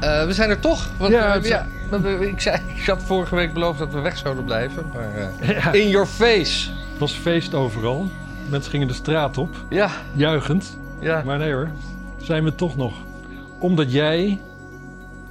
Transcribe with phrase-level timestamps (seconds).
[0.00, 0.88] Eh, we zijn er toch.
[0.98, 1.34] Want, Ja,
[2.20, 4.90] ik, zei, ik had vorige week beloofd dat we weg zouden blijven.
[4.94, 6.70] Maar eh, Ja, in your face.
[6.90, 8.06] het was feest overal.
[8.48, 10.78] Mensen gingen de straat op, Ja, juichend.
[11.00, 11.22] ja.
[11.24, 11.68] Maar nee hoor,
[12.16, 12.94] zijn we toch nog.
[13.58, 14.40] Omdat jij...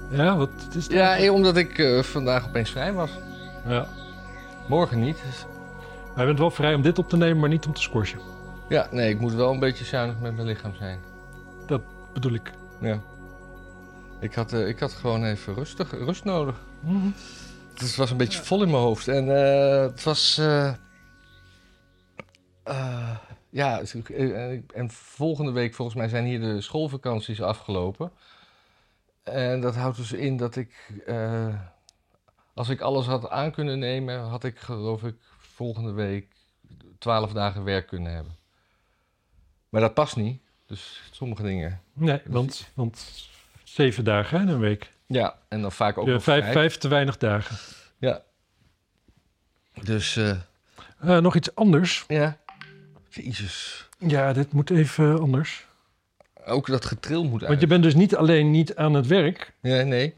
[0.09, 0.97] Ja, wat is dat?
[0.97, 3.09] ja eh, omdat ik eh, vandaag opeens vrij was.
[3.67, 3.85] ja.
[4.67, 5.17] Morgen niet.
[5.25, 5.45] dus-
[6.15, 8.19] Hij bent wel vrij om dit op te nemen, maar niet om te squashen.
[8.67, 10.99] Ja, nee, ik moet wel een beetje zuinig met mijn lichaam zijn.
[12.13, 12.51] Bedoel ik.
[12.79, 12.99] Ja.
[14.19, 16.65] Ik had, eh, ik had gewoon even rustig, rust nodig.
[17.73, 19.07] Dus het was een beetje vol in mijn hoofd.
[19.07, 20.37] En eh, het was.
[20.37, 20.73] eh,
[23.49, 23.81] ja,
[24.73, 28.11] en volgende week volgens mij zijn hier de schoolvakanties afgelopen.
[29.23, 30.91] En dat houdt dus in dat ik.
[32.53, 36.27] als ik alles had aan kunnen nemen, had ik geloof ik volgende week
[36.97, 38.37] 12 dagen werk kunnen hebben.
[39.69, 40.41] Maar dat past niet.
[40.65, 41.81] Dus sommige dingen.
[41.93, 43.28] Nee, want, want
[43.73, 44.89] zeven dagen in een week.
[45.05, 47.57] Ja, en dan vaak ook Ja, nog vijf, vijf te weinig dagen.
[47.97, 48.21] Ja.
[49.83, 50.29] Dus, eh,
[50.99, 52.03] Eh, nog iets anders.
[52.07, 52.37] ja.
[53.09, 53.87] Jezus.
[53.97, 55.65] Ja, dit moet even anders.
[56.45, 57.49] Ook dat getril moet uit.
[57.49, 60.13] Want je bent dus niet alleen niet aan het werk, Ja, nee.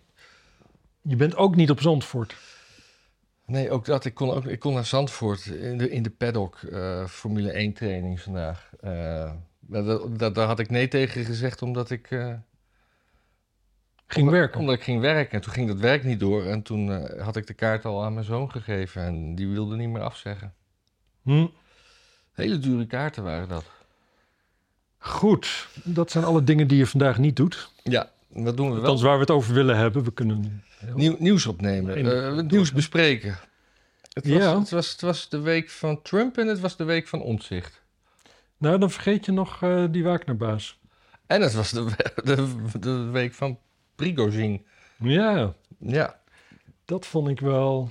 [1.01, 2.35] je bent ook niet op Zandvoort.
[3.45, 4.05] Nee, ook dat.
[4.05, 6.57] Ik kon, ook, ik kon naar Zandvoort in de, in de paddock.
[6.71, 8.69] eh, Formule 1 training vandaag.
[10.33, 12.09] Daar had ik nee tegen gezegd omdat ik...
[14.11, 14.59] Ging omdat, werken.
[14.59, 15.31] Omdat ik ging werken.
[15.33, 16.45] En toen ging dat werk niet door.
[16.45, 19.01] En toen eh, had ik de kaart al aan mijn zoon gegeven.
[19.03, 20.53] En die wilde niet meer afzeggen.
[21.23, 21.47] Hm.
[22.33, 23.65] Hele dure kaarten waren dat.
[24.97, 27.71] Goed, dat zijn alle dingen die je vandaag niet doet.
[27.83, 28.81] Ja, wat doen we wel?
[28.81, 30.03] Althans, waar we het over willen hebben.
[30.03, 30.63] We kunnen...
[30.95, 31.97] Nieuw, nieuws opnemen.
[31.97, 33.37] In- eh, nieuws bespreken.
[34.13, 34.59] Het was, Ja.
[34.59, 37.81] het, was, het was de week van Trump en het was de week van Omtzigt.
[38.57, 40.79] Nou, dan vergeet je nog eh, die Wagnerbaas.
[41.27, 41.85] En het was de,
[42.23, 43.57] de, de week van
[43.95, 44.65] Prigozhin.
[44.97, 46.19] Ja, Ja,
[46.85, 47.89] dat vond ik wel...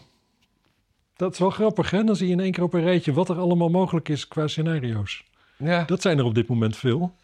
[1.17, 2.05] Dat is wel grappig, hè?
[2.05, 4.47] Dan zie je in één keer op een rijtje wat er allemaal mogelijk is qua
[4.47, 5.25] scenario's.
[5.56, 5.84] ja.
[5.84, 7.15] Dat zijn er op dit moment veel.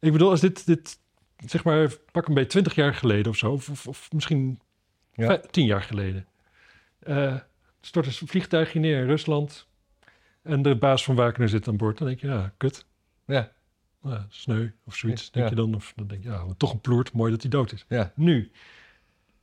[0.00, 0.98] Ik bedoel, als dit, dit
[1.46, 4.60] zeg maar, pak een beetje 20 jaar geleden of zo, of, of, of misschien
[5.14, 5.38] Ja.
[5.50, 6.26] 10 jaar geleden.
[6.98, 7.36] eh
[7.80, 9.66] stort een vliegtuigje neer in Rusland
[10.42, 11.98] en de baas van Wagner zit aan boord.
[11.98, 12.86] Dan denk je, ja, kut.
[13.26, 13.52] ja,
[14.02, 15.30] Nou, sneu of zoiets, Ja.
[15.32, 15.74] denk je dan.
[15.74, 17.84] Of dan denk je, ja, toch een ploert, mooi dat hij dood is.
[17.88, 18.12] ja.
[18.16, 18.50] Nu,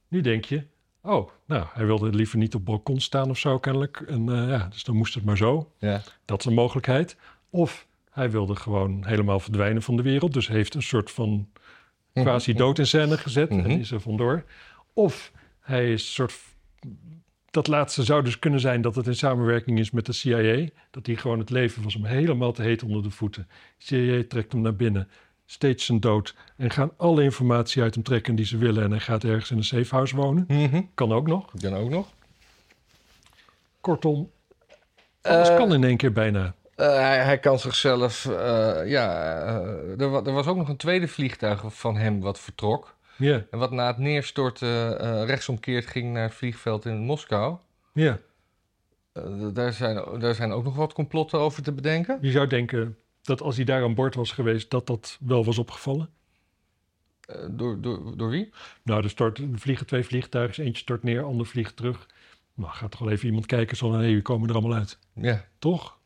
[0.08, 0.64] nu denk je,
[1.02, 3.98] oh, nou, hij wilde liever niet op balkon staan of zo kennelijk.
[4.08, 5.72] En eh, ja, dus dan moest het maar zo.
[5.78, 6.02] ja.
[6.26, 7.16] Dat is een mogelijkheid.
[7.50, 10.34] Of hij wilde gewoon helemaal verdwijnen van de wereld.
[10.34, 11.50] Dus heeft een soort van
[12.14, 13.60] quasi dood in scène gezet Mhm.
[13.60, 14.44] en is er vandoor.
[14.94, 16.34] Of hij is een soort...
[17.52, 20.70] Dat laatste zou dus kunnen zijn dat het in samenwerking is met de CIA.
[20.92, 23.48] Dat hij gewoon het leven was hem helemaal te heet onder de voeten.
[23.78, 25.08] De CIA trekt hem naar binnen,
[25.46, 26.36] steeds zijn dood...
[26.58, 28.84] en gaan alle informatie uit hem trekken die ze willen...
[28.84, 30.46] en hij gaat ergens in een safehouse wonen.
[30.48, 30.82] Mhm.
[30.94, 31.52] Kan ook nog.
[31.52, 32.08] Dan ook nog.
[33.82, 34.32] Kortom,
[35.22, 36.54] alles Eh, kan in één keer bijna.
[36.76, 38.26] Eh, hij, hij kan zichzelf...
[38.26, 39.12] eh, ja,
[39.98, 42.98] er was ook nog een tweede vliegtuig van hem wat vertrok.
[43.20, 47.58] Ja, En wat na het neerstorten eh, rechtsomkeerd ging naar het vliegveld in Moskou.
[47.94, 48.20] ja.
[49.12, 52.18] Eh, daar, zijn, daar zijn ook nog wat complotten over te bedenken.
[52.22, 55.58] Je zou denken dat als hij daar aan boord was geweest, dat dat wel was
[55.58, 56.10] opgevallen.
[57.26, 58.50] Eh, door, door, door wie?
[58.84, 62.08] Nou, er, stort, er vliegen twee vliegtuigen, eentje stort neer, ander vliegt terug.
[62.54, 64.98] Nou, gaat toch wel even iemand kijken, zo van, hé, wie komen er allemaal uit?
[65.14, 65.98] Ja, Toch?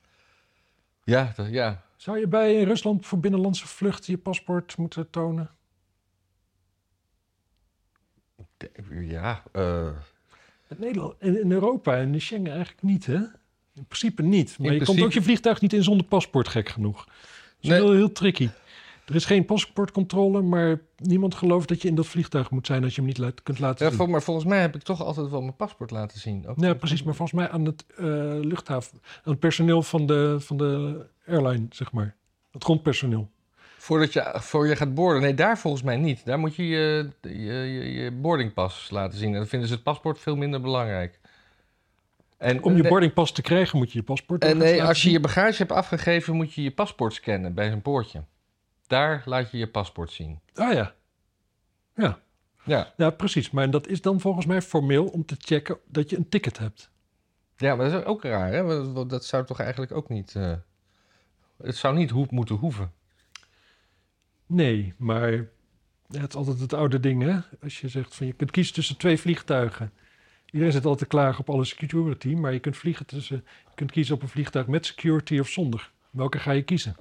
[1.03, 1.83] ja, ja.
[1.95, 5.49] Zou je bij Rusland voor binnenlandse vluchten je paspoort moeten tonen?
[9.01, 9.87] Ja, eh,
[10.69, 13.17] In, Nederland, in, in Europa en in Schengen eigenlijk niet, hè?
[13.75, 14.57] In principe niet.
[14.59, 17.05] Maar In je komt ook je vliegtuig niet in zonder paspoort, gek genoeg.
[17.05, 17.13] Dat
[17.59, 17.79] is Nee.
[17.81, 18.49] wel heel tricky.
[19.05, 22.91] Er is geen paspoortcontrole, maar niemand gelooft dat je in dat vliegtuig moet zijn als
[22.95, 23.99] je hem niet laat- kunt laten ja zien.
[23.99, 26.47] vol- maar volgens mij heb ik toch altijd wel mijn paspoort laten zien.
[26.47, 27.03] Ook Ja, precies.
[27.03, 28.05] Maar volgens mij aan het eh,
[28.41, 28.91] luchthaven,
[29.23, 32.15] aan het personeel van de, van de airline, zeg maar.
[32.51, 33.29] Het grondpersoneel.
[33.83, 35.21] Voordat je, voor je gaat boorden.
[35.21, 36.25] Nee, daar volgens mij niet.
[36.25, 39.27] Daar moet je je, je, je, boardingpas laten zien.
[39.29, 41.19] En dan vinden ze het paspoort veel minder belangrijk.
[42.37, 45.03] En, Om je nee, boardingpas te krijgen moet je je paspoort En doorgaans nee, als
[45.03, 48.23] je je bagage hebt afgegeven, moet je je paspoort scannen bij een poortje.
[48.87, 50.39] Daar laat je je paspoort zien.
[50.53, 50.93] Ah ja.
[51.95, 52.19] Ja.
[52.63, 53.51] Ja, ja, precies.
[53.51, 56.89] Maar dat is dan volgens mij formeel om te checken dat je een ticket hebt.
[57.57, 58.83] ja maar dat is ook raar, hè?
[59.07, 60.35] Dat zou toch eigenlijk ook niet...
[60.35, 60.53] eh,
[61.57, 62.91] Het zou niet hoep moeten hoeven.
[64.53, 65.31] Nee, maar
[66.07, 67.39] het is altijd het oude ding, hè?
[67.61, 69.91] Als je zegt van je kunt kiezen tussen twee vliegtuigen.
[70.45, 73.35] Iedereen zit altijd klagen op alle security, maar je kunt, vliegen tussen,
[73.69, 75.91] je kunt kiezen op een vliegtuig met security of zonder.
[76.09, 76.95] Welke ga je kiezen?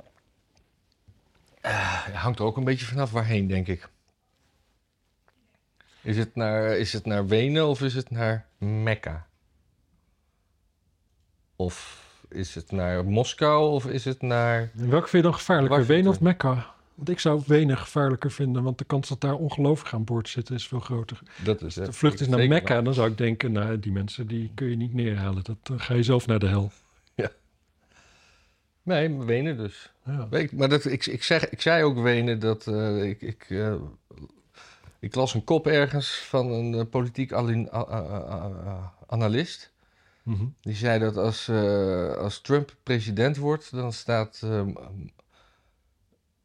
[1.60, 3.88] Het hangt er ook een beetje vanaf waarheen, denk ik.
[6.02, 9.26] Is het naar, is het naar Wenen of is het naar Mekka?
[11.56, 14.70] Of is het naar Moskou of is het naar...
[14.76, 15.86] En welke vind je dan gevaarlijker.
[15.86, 16.71] Wenen of Mekka?
[16.94, 20.54] Want ik zou Wenen gevaarlijker vinden, want de kans dat daar ongelovigen aan boord zitten
[20.54, 21.20] is veel groter.
[21.44, 24.50] Dat is, De vlucht is naar Mekka, dan zou ik denken, nou, die mensen die
[24.54, 25.44] kun je niet neerhalen.
[25.44, 26.72] Dat, dan ga je zelf naar de hel.
[28.82, 29.92] Nee, maar Wenen dus.
[30.04, 30.26] Ja.
[30.30, 33.74] Ik, maar dat, ik, ik, zeg, ik zei ook Wenen dat eh, ik, ik, eh,
[34.98, 37.32] ik las een kop ergens van een eh, politiek
[39.06, 39.72] analist.
[40.22, 40.44] Mhm.
[40.60, 41.48] Die zei dat als,
[42.18, 44.42] als Trump president wordt, dan staat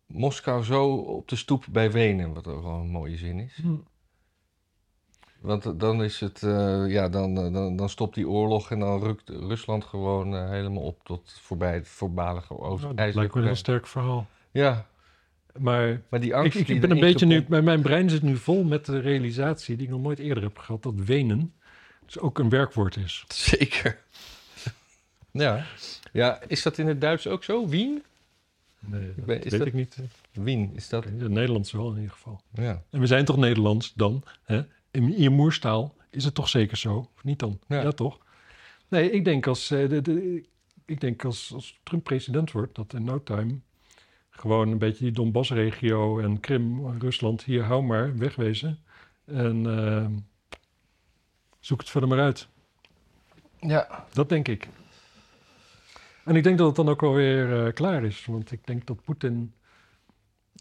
[0.08, 3.56] Moskou zo op de stoep bij Wenen, wat ook wel een mooie zin is.
[3.62, 3.76] Hm.
[5.40, 9.04] Want dan is het, eh, ja, dan, eh, dan, dan stopt die oorlog en dan
[9.04, 13.40] rukt Rusland gewoon eh, helemaal op tot voorbij het voormalige oost Nou, dat lijkt me
[13.40, 14.28] een heel sterk verhaal.
[14.52, 14.86] Ja,
[15.58, 18.86] Maar maar die angst ik, ben een beetje nu, mijn brein zit nu vol met
[18.86, 21.54] de realisatie die ik nog nooit eerder heb gehad, dat Wenen
[22.06, 23.26] dus ook een werkwoord is.
[23.28, 23.98] Zeker.
[25.32, 25.66] ja.
[26.12, 27.68] ja, is dat in het Duits ook zo?
[27.68, 28.04] Wien?
[28.80, 29.98] Nee, dat ben- is weet dat- ik niet.
[30.32, 31.12] Wien, is dat?
[31.12, 32.42] Nederlands wel in ieder geval.
[32.54, 32.84] Ja.
[32.90, 34.24] En we zijn toch Nederlands dan?
[34.44, 34.62] Hè?
[34.92, 36.98] In je moerstaal is het toch zeker zo?
[37.16, 37.60] Of niet dan?
[37.68, 37.82] Ja.
[37.82, 38.18] Ja, toch?
[38.88, 40.44] Nee, ik denk als, eh, de, de,
[40.86, 43.60] ik denk als, als Trump president wordt, dat in no time
[44.30, 48.80] gewoon een beetje die Donbass-regio en Krim, Rusland, hier hou maar, wegwezen.
[49.26, 50.06] En eh,
[51.60, 52.48] zoek het verder maar uit.
[53.60, 54.06] Ja.
[54.14, 54.68] Dat denk ik.
[56.28, 58.26] En ik denk dat het dan ook alweer eh klaar is.
[58.26, 59.54] Want ik denk dat Poetin...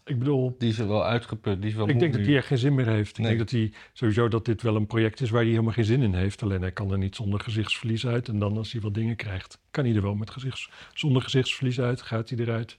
[0.05, 1.61] Ik bedoel, Die is wel uitgeput.
[1.61, 3.09] Die is wel ik denk dat hij er geen zin meer heeft.
[3.09, 3.27] Ik Nee.
[3.27, 6.01] denk dat hij sowieso dat dit wel een project is waar hij helemaal geen zin
[6.01, 6.43] in heeft.
[6.43, 8.27] Alleen hij kan er niet zonder gezichtsverlies uit.
[8.27, 11.79] En dan als hij wat dingen krijgt, kan hij er wel met gezichts, zonder gezichtsverlies
[11.79, 12.01] uit.
[12.01, 12.77] Gaat hij eruit.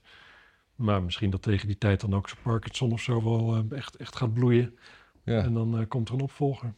[0.75, 3.95] Maar misschien dat tegen die tijd dan ook zijn Parkinson of zo wel eh, echt,
[3.95, 4.77] echt gaat bloeien.
[5.23, 5.43] Ja.
[5.43, 6.73] En dan eh, komt er een opvolger.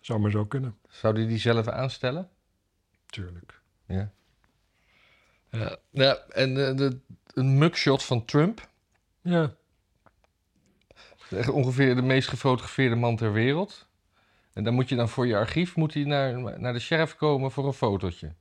[0.00, 0.76] Zou maar zo kunnen.
[0.88, 2.28] Zou die die zelf aanstellen?
[3.06, 3.60] Tuurlijk.
[3.86, 4.12] Ja.
[5.54, 6.98] Ja, ja en eh, de,
[7.34, 8.68] een mugshot van Trump.
[9.20, 9.54] Ja,
[11.30, 13.86] Echt ongeveer de meest gefotografeerde man ter wereld.
[14.52, 17.50] En dan moet je dan voor je archief moet hij naar, naar de sheriff komen
[17.50, 18.34] voor een fotootje.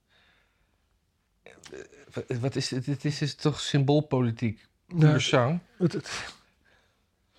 [2.27, 2.85] Eh, Wat- is dit?
[2.85, 4.67] Dit is toch symboolpolitiek.
[4.87, 5.59] Nou, zang.
[5.77, 6.33] Het, het,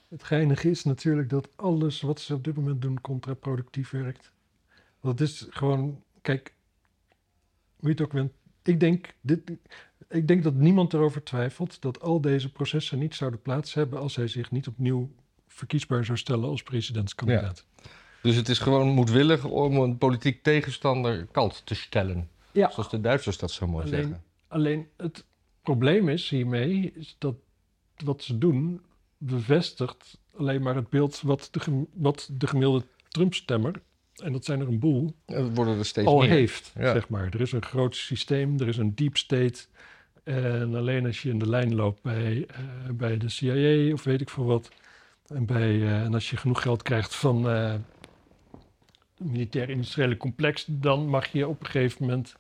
[0.09, 4.31] het geinige is natuurlijk dat alles wat ze op dit moment doen contraproductief werkt.
[5.01, 6.55] Want het is gewoon, kijk,
[7.77, 8.33] hoe je het ook bent.
[8.65, 9.41] Ik denk, dit,
[10.09, 14.17] ik denk dat niemand erover twijfelt dat al deze processen niet zouden plaats hebben als
[14.17, 15.11] hij zich niet opnieuw
[15.49, 17.65] verkiesbaar zou stellen als presidentskandidaat.
[18.23, 22.29] Dus het is gewoon moedwillig om een politiek tegenstander kalt te stellen.
[22.53, 22.71] Ja.
[22.71, 24.23] Zoals de Duitsers dat zo mooi Alleen- zeggen.
[24.49, 25.25] Alleen het
[25.63, 27.35] probleem is hiermee is dat
[28.05, 28.81] wat ze doen
[29.19, 33.83] bevestigt alleen maar het beeld wat de, wat de gemiddelde Trump-stemmer,
[34.23, 36.29] en dat zijn er een boel, Er worden er steeds al meer.
[36.29, 36.73] heeft.
[36.79, 36.93] Ja.
[36.93, 37.25] Zeg maar.
[37.25, 39.67] Er is een groot systeem, er is een deep state.
[40.25, 42.59] En alleen als je in de lijn loopt bij, eh,
[42.93, 44.69] bij de CIA of weet ik veel wat.
[45.27, 47.73] En, bij, eh, en als je genoeg geld krijgt van eh,
[49.19, 52.37] het militair-industriële complex, dan mag je op een gegeven moment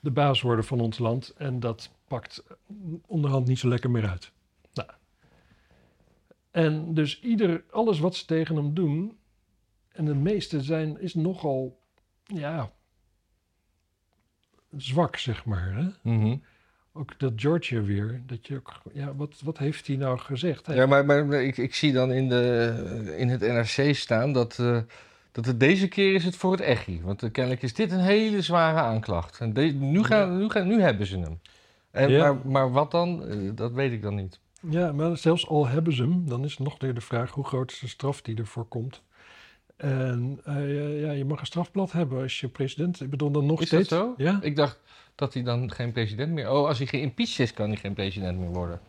[0.00, 1.34] de baas worden van ons land.
[1.36, 2.42] En dat pakt
[3.06, 4.30] onderhand niet zo lekker meer uit.
[4.74, 4.88] Nou.
[6.50, 9.16] En dus ieder, alles wat ze tegen hem doen,
[9.98, 11.78] en de meeste zijn, is nogal,
[12.24, 12.70] ja,
[14.76, 15.72] zwak, zeg maar.
[15.74, 16.10] Hè?
[16.10, 16.36] Mhm.
[16.92, 20.66] Ook dat Georgia weer, dat je ook, ja, wat, wat heeft hij nou gezegd?
[20.66, 24.58] Hij- Ja, maar, maar ik, ik zie dan in, de, in het NRC staan dat,
[24.58, 24.78] eh,
[25.32, 27.00] dat het deze keer is het voor het echi.
[27.02, 29.40] Want eh, kennelijk is dit een hele zware aanklacht.
[29.40, 31.40] En de- nu, gaan, nu, gaan, nu hebben ze hem.
[31.90, 32.32] En, Ja.
[32.32, 33.24] maar, maar wat dan?
[33.26, 34.40] Eh, dat weet ik dan niet.
[34.70, 37.70] Ja, maar zelfs al hebben ze hem, dan is nog weer de vraag hoe groot
[37.70, 39.02] is de straf die ervoor komt.
[39.78, 43.00] En eh, ja, je mag een strafblad hebben als je president.
[43.00, 44.02] Ik bedoel dan nog Is dat steeds.
[44.02, 44.14] zo?
[44.16, 44.38] Ja.
[44.42, 44.80] Ik dacht
[45.14, 46.50] dat hij dan geen president meer...
[46.50, 48.80] Oh, als hij geïmpeached is, kan hij geen president meer worden.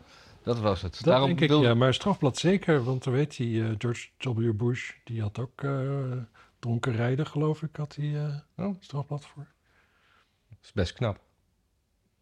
[0.42, 0.92] Dat was het.
[0.94, 4.08] Dat Daarom denk ik, ja, maar een strafblad zeker, want dan weet hij, eh, George
[4.34, 4.52] W.
[4.56, 6.12] Bush, die had ook eh,
[6.58, 8.14] dronken rijden, geloof ik, had hij
[8.56, 8.64] Oh.
[8.66, 9.46] een strafblad voor.
[10.48, 11.20] Dat is best knap.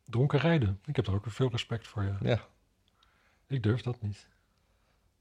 [0.05, 2.17] Dronken rijden, ik heb er ook veel respect voor, ja.
[2.23, 2.41] Ja,
[3.47, 4.29] Ik durf dat niet.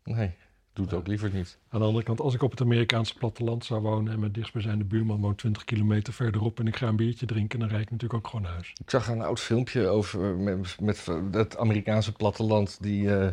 [0.03, 0.35] nee.
[0.77, 1.57] Doe het ook liever niet.
[1.69, 4.83] Aan de andere kant, als ik op het Amerikaanse platteland zou wonen en mijn dichtstbijzijnde
[4.83, 8.19] buurman woont 20 kilometer verderop en ik ga een biertje drinken, dan rijd ik natuurlijk
[8.19, 8.73] ook gewoon naar huis.
[8.83, 13.27] Ik zag een oud filmpje over met, met het Amerikaanse platteland die eh,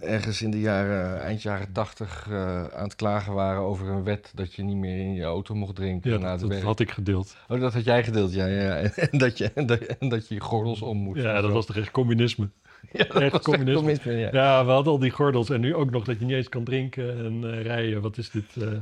[0.00, 4.32] ergens in de jaren, eind jaren tachtig eh, aan het klagen waren over een wet
[4.34, 6.64] dat je niet meer in je auto mocht drinken Ja, na dat, de dat werk.
[6.64, 7.36] had ik gedeeld.
[7.48, 8.46] Oh, dat had jij gedeeld, ja.
[8.46, 8.76] ja.
[9.10, 11.16] En, dat je, en, dat, en dat je je gordels om moet.
[11.16, 11.52] Ja, dat zo.
[11.52, 12.48] was toch echt communisme.
[12.92, 13.74] Ja, dat Echt communisme.
[13.74, 14.28] communisme, ja.
[14.32, 16.64] Ja, we hadden al die gordels en nu ook nog dat je niet eens kan
[16.64, 18.02] drinken en eh, rijden.
[18.02, 18.56] Wat is dit?
[18.56, 18.72] eh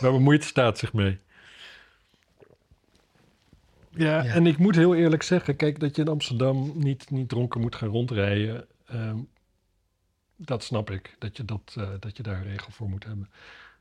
[0.00, 1.18] waar bemoeit de staat zich mee?
[3.90, 4.32] Ja, Ja.
[4.34, 7.74] en ik moet heel eerlijk zeggen, kijk, dat je in Amsterdam niet, niet dronken moet
[7.74, 9.18] gaan rondrijden, ehm,
[10.36, 13.30] dat snap ik, dat je, dat, eh, dat je daar een regel voor moet hebben.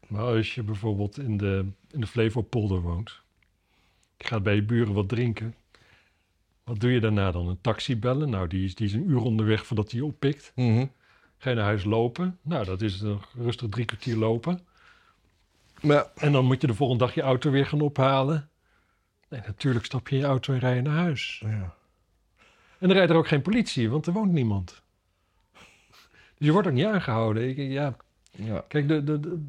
[0.08, 3.22] Maar als je bijvoorbeeld in de, in de Flevopolder woont,
[4.18, 5.56] je gaat bij je buren wat drinken,
[6.64, 7.48] wat doe je daarna dan?
[7.48, 8.30] Een taxi bellen?
[8.30, 10.52] Nou, die is, die is een uur onderweg voordat hij oppikt.
[10.56, 10.86] Mhm.
[11.38, 12.38] Ga je naar huis lopen?
[12.42, 14.60] Nou, dat is nog rustig drie kwartier lopen.
[15.82, 18.50] Maar En dan moet je de volgende dag je auto weer gaan ophalen.
[19.30, 21.42] Nee, natuurlijk stap je in je auto en rij je naar huis.
[21.46, 21.76] ja.
[22.80, 24.82] En dan rijdt er ook geen politie, want er woont niemand.
[26.38, 27.50] Dus je wordt ook niet aangehouden.
[27.50, 27.96] Ik, ja,
[28.32, 28.66] Ja.
[28.68, 29.40] kijk, de- de-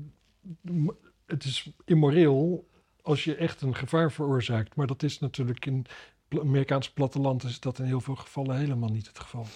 [1.27, 2.69] het is immoreel
[3.03, 4.75] als je echt een gevaar veroorzaakt.
[4.77, 5.87] Maar dat is natuurlijk in
[6.35, 9.47] het Amerikaans platteland is dat in heel veel gevallen helemaal niet het geval.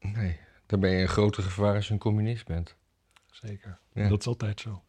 [0.00, 2.74] Nee, dan ben je een groter gevaar als je een communist bent.
[3.30, 3.78] Zeker.
[3.92, 4.08] Ja.
[4.08, 4.82] Dat is altijd zo.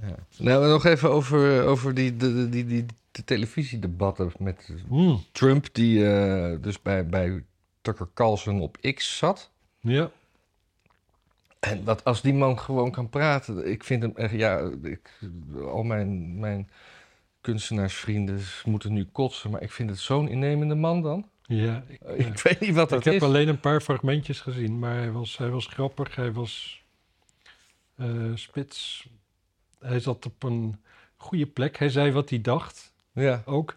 [0.00, 0.14] Ja.
[0.38, 5.22] Nou, nog even over, over die, die, die, die, de televisiedebatten met Hmm.
[5.32, 7.44] Trump, die eh, dus bij, bij
[7.80, 9.50] Tucker Carlson op X zat.
[9.80, 10.10] Ja.
[11.60, 15.20] En dat als die man gewoon kan praten, ik vind hem echt, ja, ik,
[15.62, 16.68] al mijn, mijn
[17.44, 21.28] kunstenaarsvrienden moeten nu kotsen, maar ik vind het zo'n innemende man dan.
[21.42, 22.00] Ja, ik.
[22.00, 23.22] Ik weet niet wat dat ik heb is.
[23.22, 26.14] alleen een paar fragmentjes gezien, maar hij was, hij was grappig.
[26.16, 26.82] Hij was
[27.96, 29.08] eh, spits.
[29.78, 30.80] Hij zat op een
[31.16, 31.78] goede plek.
[31.78, 33.76] Hij zei wat hij dacht Ja, ook.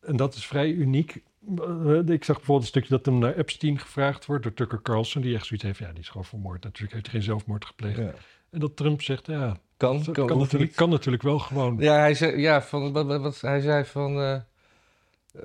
[0.00, 1.22] En dat is vrij uniek.
[1.58, 5.22] Eh, Ik zag bijvoorbeeld een stukje dat hem naar Epstein gevraagd wordt door Tucker Carlson.
[5.22, 6.64] Die echt zoiets heeft, ja, die is gewoon vermoord.
[6.64, 7.96] Natuurlijk heeft hij geen zelfmoord gepleegd.
[7.98, 8.12] ja.
[8.50, 11.76] En dat Trump zegt, ja, Kan, kan, kan, natuurlijk, kan natuurlijk wel gewoon.
[11.78, 14.36] Ja, hij zei, ja, van, wat, wat, wat- hij zei van, eh,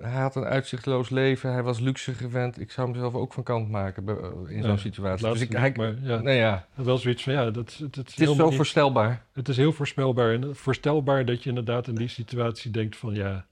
[0.02, 2.60] hij had een uitzichtloos leven, hij was luxe gewend.
[2.60, 4.16] Ik zou mezelf ook van kant maken bij-
[4.48, 5.26] in zo'n Ja, situatie.
[5.28, 8.26] het Dus ik, hij, maar ja, nee, ja, wel zoiets van, ja, dat, het, is
[8.36, 9.26] zo niet- voorstelbaar.
[9.34, 13.46] Het is heel voorspelbaar en voorstelbaar dat je inderdaad in die situatie denkt van ja,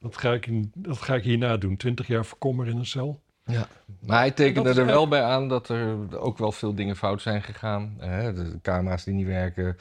[0.00, 1.76] dat ga ik, in, dat ga ik hierna doen.
[1.76, 3.20] Twintig jaar verkommer in een cel.
[4.00, 7.42] Maar hij tekende er wel bij aan dat er ook wel veel dingen fout zijn
[7.42, 7.96] gegaan.
[7.98, 9.76] Hè, de camera's die niet werken,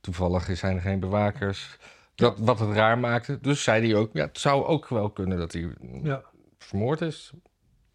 [0.00, 1.76] toevallig zijn er geen bewakers.
[2.14, 3.38] Dat, wat het raar maakte.
[3.40, 6.22] Dus zei hij ook, ja, het zou ook wel kunnen dat hij Ja.
[6.58, 7.32] vermoord is.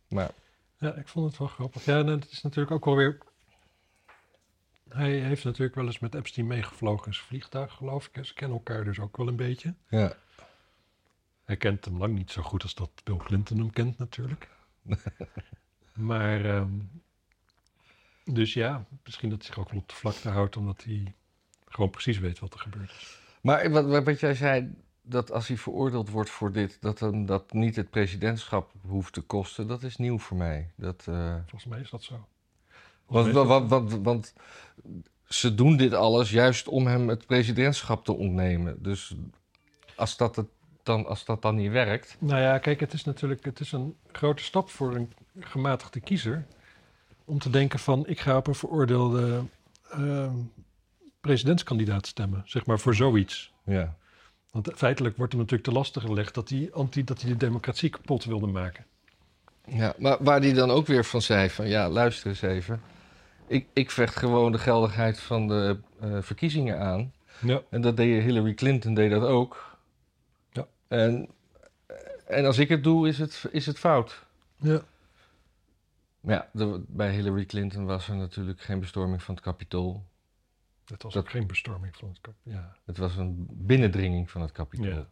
[0.09, 0.29] Maar
[0.77, 1.85] ja, ik vond het wel grappig.
[1.85, 3.17] Ja, en het is natuurlijk ook wel weer...
[4.89, 8.25] Hij heeft natuurlijk wel eens met Epstein meegevlogen in zijn vliegtuig, geloof ik.
[8.25, 9.73] Ze kennen elkaar dus ook wel een beetje.
[9.89, 10.13] ja,
[11.45, 14.49] Hij kent hem lang niet zo goed als dat Bill Clinton hem kent natuurlijk.
[15.93, 16.71] maar, ehm,
[18.23, 21.13] dus ja, misschien dat hij zich ook wel op de vlakte houdt, omdat hij
[21.67, 23.19] gewoon precies weet wat er gebeurt.
[23.41, 27.53] Maar wat, wat jij zei, dat als hij veroordeeld wordt voor dit, dat hem dat
[27.53, 30.71] niet het presidentschap hoeft te kosten, dat is nieuw voor mij.
[30.75, 32.27] Dat, eh, Volgens mij is dat zo.
[33.05, 34.33] want, want, want, want
[35.27, 38.83] ze doen dit alles juist om hem het presidentschap te ontnemen.
[38.83, 39.15] Dus
[39.95, 40.47] als dat, het
[40.85, 42.15] dan, als dat dan niet werkt.
[42.19, 46.45] Nou ja, kijk, het is natuurlijk het is een grote stap voor een gematigde kiezer.
[47.25, 49.43] Om te denken van, ik ga op een veroordeelde
[49.89, 50.35] ehm,
[51.21, 52.41] presidentskandidaat stemmen.
[52.45, 53.53] Zeg maar voor zoiets.
[53.63, 53.95] Ja.
[54.51, 57.89] Want feitelijk wordt hem natuurlijk te lastig gelegd dat hij, anti, dat hij de democratie
[57.89, 58.85] kapot wilde maken.
[59.65, 62.81] ja, maar waar hij dan ook weer van zei: van ja, luister eens even.
[63.47, 67.13] Ik, ik vecht gewoon de geldigheid van de eh, verkiezingen aan.
[67.41, 67.61] Ja.
[67.69, 69.74] En dat deed Hillary Clinton deed dat ook.
[70.87, 71.29] En,
[72.27, 74.25] en als ik het doe, is het, is het fout.
[74.57, 74.81] ja.
[76.19, 80.05] Maar ja, de- bij Hillary Clinton was er natuurlijk geen bestorming van het Capitool.
[80.85, 82.33] Het was Dat- ook geen bestorming van het kap.
[82.43, 82.75] Ja.
[82.85, 84.87] Het was een binnendringing van het Capitool.
[84.87, 85.07] Ja.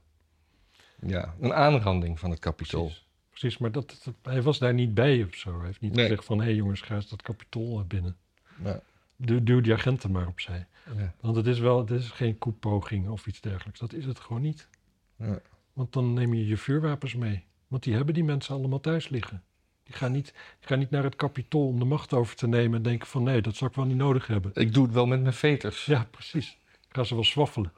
[1.06, 2.84] Ja, een aanranding van het Capitool.
[2.86, 3.06] Precies.
[3.30, 5.58] Precies, maar dat, dat- hij was daar niet bij of zo.
[5.58, 6.06] Hij heeft niet Nee.
[6.06, 8.18] gezegd van, hé hey jongens, ga eens dat kapitool binnen.
[8.64, 8.80] Ja.
[9.16, 10.68] Duw, duw die agenten maar opzij.
[10.98, 11.14] Ja.
[11.20, 13.80] Want het is wel, het is geen koepoging of iets dergelijks.
[13.80, 14.68] Dat is het gewoon niet.
[15.16, 15.40] Ja.
[15.74, 17.46] Want dan neem je je vuurwapens mee.
[17.68, 19.44] Want die hebben die mensen allemaal thuis liggen.
[19.84, 20.26] Die gaan niet,
[20.60, 23.24] die gaan niet naar het kapitool om de macht over te nemen en denken van
[23.24, 24.52] nee, dat zou ik wel niet nodig hebben.
[24.54, 25.86] Ik doe het wel met mijn veters.
[25.86, 26.58] Ja, precies.
[26.90, 27.72] Gaan ze wel swaffelen.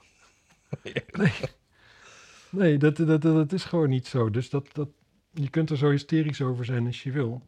[1.11, 1.33] Nee,
[2.49, 4.29] nee dat, dat, dat, dat is gewoon niet zo.
[4.29, 4.89] Dus dat, dat,
[5.31, 7.47] je kunt er zo hysterisch over zijn als je wil.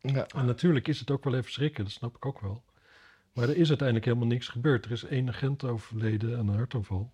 [0.00, 0.26] Ja.
[0.26, 2.64] En natuurlijk is het ook wel even schrikken, dat snap ik ook wel.
[3.32, 4.84] Maar er is uiteindelijk helemaal niks gebeurd.
[4.84, 7.12] Er is één agent overleden aan een hartaanval.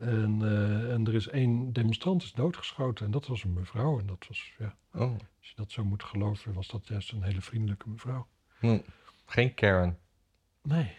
[0.00, 3.04] En, eh, en er is één demonstrant is doodgeschoten.
[3.06, 3.98] En dat was een mevrouw.
[3.98, 5.00] En dat was, ja, Oh.
[5.38, 8.26] als je dat zo moet geloven, was dat juist een hele vriendelijke mevrouw.
[8.58, 8.78] Hm.
[9.26, 9.98] Geen Karen.
[10.62, 10.92] Nee,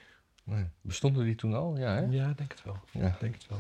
[0.44, 0.66] Nee.
[0.82, 1.78] Bestonden die toen al?
[1.78, 2.00] Ja, hè?
[2.02, 2.80] ja, ik denk het wel.
[2.92, 3.18] Ja.
[3.20, 3.60] Denk het wel.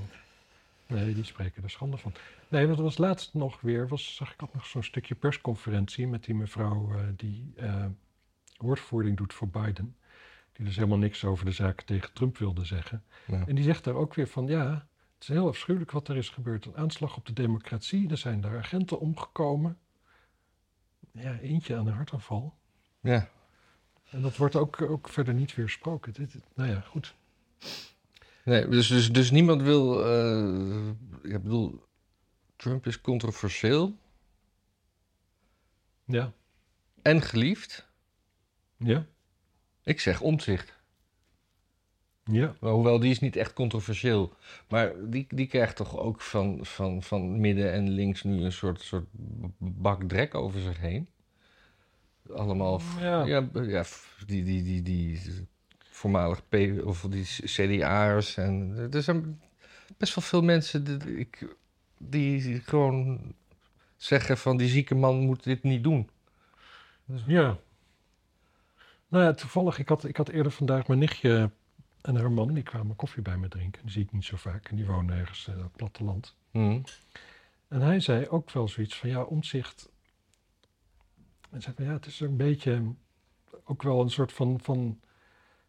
[0.87, 2.13] Nee, die spreken er schande van.
[2.47, 6.07] Nee, want er was laatst nog weer, was, zag ik ook nog zo'n stukje persconferentie
[6.07, 7.85] met die mevrouw eh, die eh,
[8.57, 9.95] woordvoering doet voor Biden.
[10.53, 13.03] Die dus helemaal niks over de zaken tegen Trump wilde zeggen.
[13.27, 13.43] Ja.
[13.47, 14.87] En die zegt daar ook weer van, ja,
[15.21, 16.65] het is heel afschuwelijk wat er is gebeurd.
[16.65, 19.77] Een aanslag op de democratie, er zijn daar agenten omgekomen.
[21.11, 22.57] Ja, eentje aan een hartaanval.
[23.01, 23.29] ja.
[24.09, 26.13] En dat wordt ook, ook verder niet weersproken.
[26.13, 27.15] Dit, nou ja, goed.
[28.45, 30.05] Nee, dus, dus, dus niemand wil.
[30.05, 30.87] eh,
[31.21, 31.85] ik bedoel,
[32.55, 33.97] Trump is controversieel
[36.05, 36.31] Ja,
[37.01, 37.87] en geliefd.
[38.77, 39.05] ja,
[39.83, 40.79] Ik zeg omzicht.
[42.23, 42.55] Ja.
[42.59, 44.33] Hoewel die is niet echt controversieel.
[44.69, 48.81] Maar die, die krijgt toch ook van, van, van midden en links nu een soort,
[48.81, 49.07] soort
[49.57, 51.07] bak drek over zich heen.
[52.35, 52.81] Allemaal.
[52.99, 53.25] Ja.
[53.25, 53.47] Ja,
[54.25, 55.21] die, die, die, die
[55.89, 58.37] voormalig P of die CDA'ers.
[58.37, 59.41] En er zijn
[59.97, 61.55] best wel veel mensen die, ik,
[61.97, 63.33] die gewoon
[63.97, 66.09] zeggen van die zieke man moet dit niet doen.
[67.25, 67.57] Ja.
[69.07, 71.51] Nou ja, toevallig, ik had, ik had eerder vandaag mijn nichtje
[72.01, 73.81] en haar man, die kwamen koffie bij me drinken.
[73.81, 76.35] Die zie ik niet zo vaak en die wonen ergens eh, op het platteland.
[76.51, 76.79] Hm.
[77.67, 79.89] En hij zei ook wel zoiets van, ja, omzicht.
[81.49, 82.83] En zei van, ja, het is een beetje
[83.63, 84.99] ook wel een soort van, van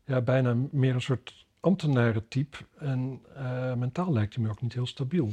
[0.04, 2.56] ja, bijna meer een soort ambtenarentype.
[2.78, 5.30] En eh, mentaal lijkt hij me ook niet heel stabiel.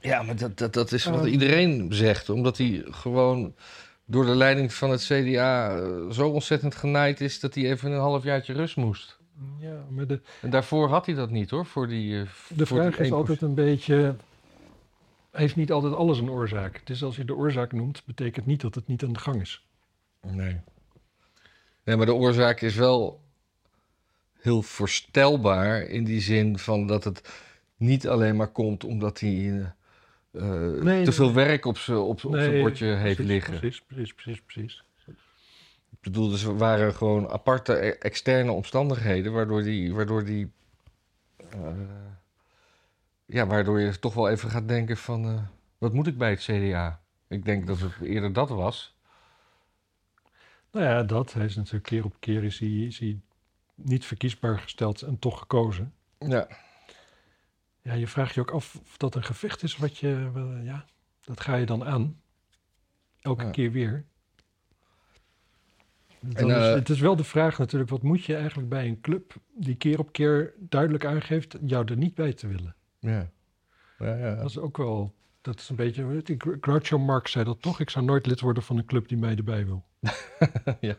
[0.00, 1.26] Ja, maar dat, dat, dat is wat Ehm.
[1.26, 2.28] iedereen zegt.
[2.28, 3.54] Omdat hij gewoon
[4.04, 7.40] door de leiding van het CDA eh, zo ontzettend genaaid is...
[7.40, 9.20] dat hij even een halfjaartje rust moest.
[9.58, 12.20] Ja, maar de, En daarvoor had hij dat niet hoor, voor die...
[12.20, 13.12] eh, de voor vraag die is 1%.
[13.12, 14.16] altijd een beetje,
[15.30, 16.80] heeft niet altijd alles een oorzaak.
[16.84, 19.66] Dus als je de oorzaak noemt, betekent niet dat het niet aan de gang is.
[20.20, 20.60] Nee.
[21.84, 23.20] Nee, maar de oorzaak is wel
[24.38, 25.82] heel voorstelbaar...
[25.82, 27.30] in die zin van dat het
[27.76, 29.30] niet alleen maar komt omdat hij...
[30.32, 33.58] eh, eh, Nee, te veel werk op zijn op, bordje heeft precies, liggen.
[33.58, 34.82] Precies, precies, precies, precies.
[36.02, 40.52] Ik bedoel, dus waren gewoon aparte e- externe omstandigheden waardoor die, waardoor die,
[41.50, 41.70] eh,
[43.24, 45.42] ja, waardoor je toch wel even gaat denken van, eh,
[45.78, 47.00] wat moet ik bij het CDA?
[47.28, 48.96] Ik denk dat het eerder dat was.
[50.70, 51.32] Nou ja, dat.
[51.32, 53.20] Hij is natuurlijk keer op keer is hij, is hij
[53.74, 55.94] niet verkiesbaar gesteld en toch gekozen.
[56.18, 56.46] Ja,
[57.82, 60.30] Ja, je vraagt je ook af of dat een gevecht is wat je,
[60.64, 60.84] ja,
[61.24, 62.20] dat ga je dan aan.
[63.20, 63.50] Elke Ja.
[63.50, 64.04] keer weer.
[66.34, 69.00] En, is, eh, het is wel de vraag natuurlijk, wat moet je eigenlijk bij een
[69.00, 72.74] club die keer op keer duidelijk aangeeft jou er niet bij te willen?
[72.98, 73.30] ja.
[73.98, 74.34] ja, ja.
[74.34, 76.22] Dat is ook wel, dat is een beetje,
[76.60, 79.36] Groucho Marx zei dat toch, ik zou nooit lid worden van een club die mij
[79.36, 79.84] erbij wil.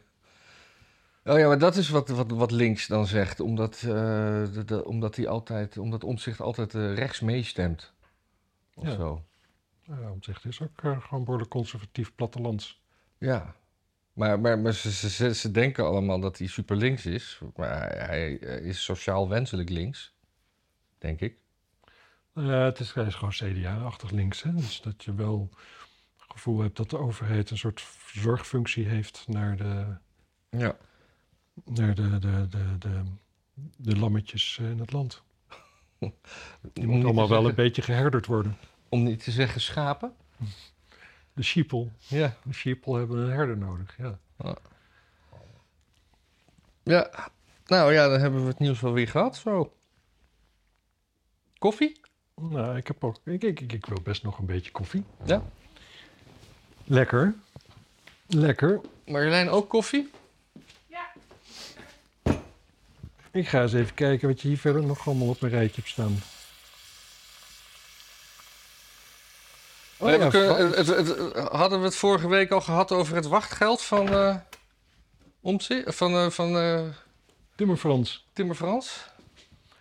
[1.26, 5.16] Oh ja, maar dat is wat, wat, wat links dan zegt, omdat, de, de- omdat
[5.16, 7.94] hij altijd, omdat omzicht altijd eh, rechts meestemt.
[8.74, 8.96] Of Ja.
[8.96, 9.24] zo.
[9.84, 12.82] Ja, is ook gewoon behoorlijk conservatief plattelands.
[13.18, 13.56] Ja.
[14.14, 17.40] Maar, maar, maar ze, ze, ze, ze denken allemaal dat hij super links is.
[17.56, 20.14] Maar hij, hij is sociaal wenselijk links.
[20.98, 21.38] Denk ik.
[22.34, 24.44] Ja, het is, hij is gewoon CDA-achtig links.
[24.44, 24.54] Hè?
[24.54, 25.50] Dus dat je wel
[26.18, 29.98] het gevoel hebt dat de overheid een soort zorgfunctie heeft naar de,
[30.50, 30.78] Ja.
[31.66, 33.04] naar de, de, de, de,
[33.78, 35.24] de lammetjes eh, in het land.
[36.74, 38.58] Die moeten allemaal wel een beetje geherderd worden.
[38.90, 40.14] Om niet te zeggen schapen.
[41.34, 41.88] De sheeple.
[42.08, 42.38] Ja.
[42.44, 44.20] De sheeple hebben een herder nodig, ja.
[46.84, 47.10] Ja.
[47.66, 49.36] Nou ja, dan hebben we het nieuws wel weer gehad.
[49.36, 49.74] Zo.
[51.58, 52.00] Koffie?
[52.36, 55.04] Nou, ik, heb ook, ik, ik, ik, ik wil best nog een beetje koffie.
[55.26, 55.44] Ja.
[56.84, 57.36] Lekker.
[58.28, 58.82] Lekker.
[59.06, 60.12] Marjolein ook koffie?
[63.34, 65.94] Ik ga eens even kijken wat je hier verder nog allemaal op een rijtje hebt
[65.94, 66.16] staan.
[70.04, 73.28] Oh ja, kunnen- va- het, het- hadden we het vorige week al gehad over het
[73.28, 74.36] wachtgeld van, eh
[75.42, 76.82] Omtzigt- van, eh, van eh,
[77.56, 78.26] Timmer Frans.
[78.34, 79.06] Timmer Frans?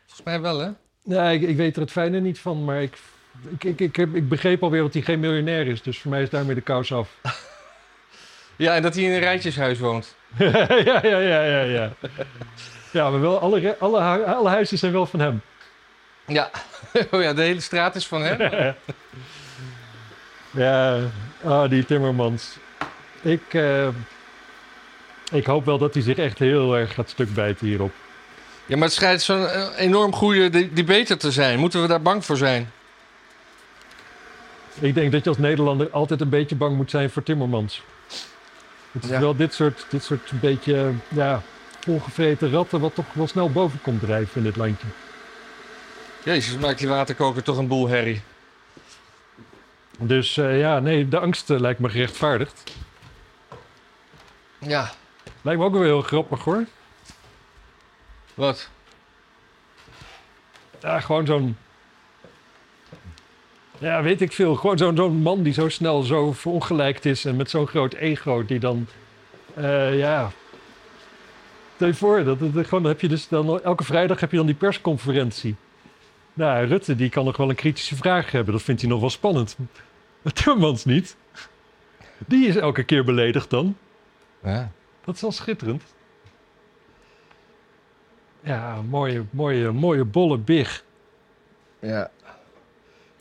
[0.06, 0.68] Volgens mij wel, hè?
[1.04, 2.98] Ja, ik, ik weet er het fijne niet van, maar ik,
[3.50, 5.82] ik, ik, ik, heb, ik begreep alweer dat hij geen miljonair is.
[5.82, 7.08] Dus voor mij is daarmee de kous af.
[8.56, 10.14] Ja, en dat hij in een rijtjeshuis woont.
[10.38, 11.92] ja, ja, ja, ja, ja.
[12.92, 15.42] Ja, maar wel, alle, alle, hu- alle huizen zijn wel van hem.
[16.26, 16.50] Ja.
[17.10, 18.74] oh ja, de hele straat is van hem.
[20.52, 20.98] Ja,
[21.44, 22.56] ah, die Timmermans.
[23.22, 23.88] Ik, eh,
[25.32, 27.92] ik hoop wel dat hij zich echt heel erg gaat stuk bijten hierop.
[28.66, 31.58] Ja, maar het schijnt zo'n eh, enorm goede de- debater te zijn.
[31.58, 32.70] Moeten we daar bang voor zijn?
[34.80, 37.82] Ik denk dat je als Nederlander altijd een beetje bang moet zijn voor Timmermans.
[38.92, 39.20] Het is Ja.
[39.20, 41.42] wel dit soort, dit soort een beetje ja,
[41.80, 44.86] volgevreten ratten wat toch wel snel boven komt drijven in dit landje.
[46.24, 48.22] Jezus, maakt die waterkoker toch een boel herrie.
[50.06, 52.76] Dus eh, ja, nee, de angst eh, lijkt me gerechtvaardigd.
[54.58, 54.90] Ja.
[55.42, 56.64] Lijkt me ook wel heel grappig hoor.
[58.34, 58.68] Wat?
[60.80, 61.56] Ja, gewoon zo'n.
[63.78, 64.54] Ja, weet ik veel.
[64.54, 68.44] Gewoon zo'n zo'n man die zo snel zo verongelijkt is en met zo'n groot ego
[68.44, 68.86] die dan.
[69.54, 70.30] eh, ja.
[71.74, 74.46] Stel je voor, dat, dat, gewoon, heb je dus dan, elke vrijdag heb je dan
[74.46, 75.56] die persconferentie.
[76.32, 78.52] Nou, Rutte die kan nog wel een kritische vraag hebben.
[78.52, 79.56] Dat vindt hij nog wel spannend.
[80.22, 81.16] Maar Timmermans niet.
[82.26, 83.76] Die is elke keer beledigd dan.
[84.42, 84.72] Ja.
[85.04, 85.82] Dat is wel schitterend.
[88.40, 90.84] Ja, mooie, mooie, mooie bolle big.
[91.80, 92.10] Ja.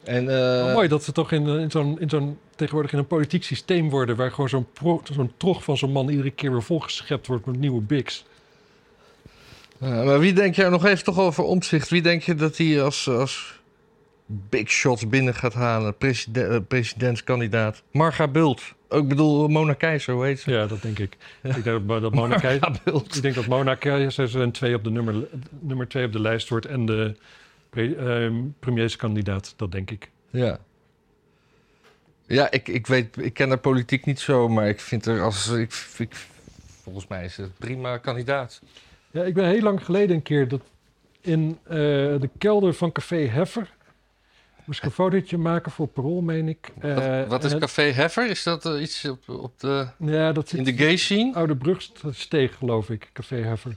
[0.04, 3.08] En, eh, mooi dat ze toch in, eh, in zo'n, in zo'n, tegenwoordig in een
[3.08, 4.16] politiek systeem worden...
[4.16, 7.60] waar gewoon zo'n, pro- zo'n trog van zo'n man iedere keer weer volgeschept wordt met
[7.60, 8.26] nieuwe bigs.
[9.78, 11.90] Ja, maar wie denk je nog even toch over omzicht?
[11.90, 13.61] Wie denk je dat hij als, als
[14.50, 15.98] big shots binnen gaat halen?
[15.98, 17.84] Preside- eh, presidentskandidaat.
[17.91, 18.62] Marga Bult.
[18.89, 20.52] Ook ik bedoel Mona Keizer, hoe heet ze?
[20.52, 21.17] Ja, dat denk ik.
[21.41, 22.80] Ik denk dat, dat Mona Keizer...
[22.86, 25.28] Ik denk dat Mona Keizer twee op de nummer,
[25.60, 26.65] nummer twee op de lijst wordt...
[26.65, 27.15] en de
[27.70, 30.10] pre, ehm, premierskandidaat, dat denk ik.
[30.30, 30.60] Ja.
[32.28, 35.50] Ja, ik, ik weet, ik ken haar politiek niet zo, maar ik vind haar als,
[35.50, 36.15] ik, ik,
[36.84, 38.62] volgens mij is het een prima kandidaat.
[39.12, 40.62] Ja, ik ben heel lang geleden een keer dat
[41.22, 43.70] in eh, de kelder van Café Heffer...
[44.65, 46.71] moest ik een fotootje maken voor Parool, meen ik.
[46.82, 48.30] Wat, Eh, wat is Café Heffer?
[48.30, 51.36] Is dat eh, iets op, op de, Ja, dat zit in de gay scene?
[51.36, 53.76] Oude Brugsteeg, geloof ik, Café Heffer.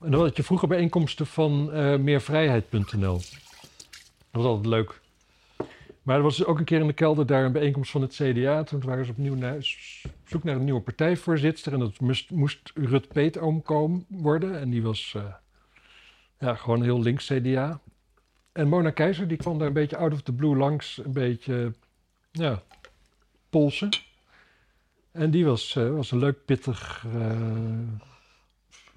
[0.00, 3.16] En dan had je vroeger bijeenkomsten van eh meervrijheid.nl.
[3.16, 3.22] Dat
[4.30, 5.00] was altijd leuk.
[6.02, 8.14] Maar er was dus ook een keer in de kelder daar een bijeenkomst van het
[8.14, 8.62] CDA.
[8.62, 9.56] Toen waren ze opnieuw naar,
[10.04, 11.72] op zoek naar een nieuwe partijvoorzitter.
[11.72, 14.60] En dat moest, moest Rut Peetoom komen worden.
[14.60, 15.16] En die was
[16.38, 17.80] ja, gewoon heel links CDA.
[18.60, 21.00] En Mona Keizer, die kwam daar een beetje out of the blue langs.
[21.04, 21.72] Een beetje,
[22.30, 22.62] ja,
[23.50, 23.88] polsen.
[25.12, 27.04] En die was, eh, was een leuk, pittig...
[27.14, 27.30] eh,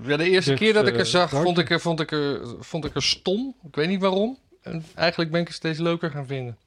[0.08, 2.40] Ja, de eerste Dit, keer dat ik eh, haar zag, dank vond ik, vond, ik
[2.60, 3.56] vond ik haar stom.
[3.68, 4.38] Ik weet niet waarom.
[4.62, 6.58] En eigenlijk ben ik haar steeds leuker gaan vinden.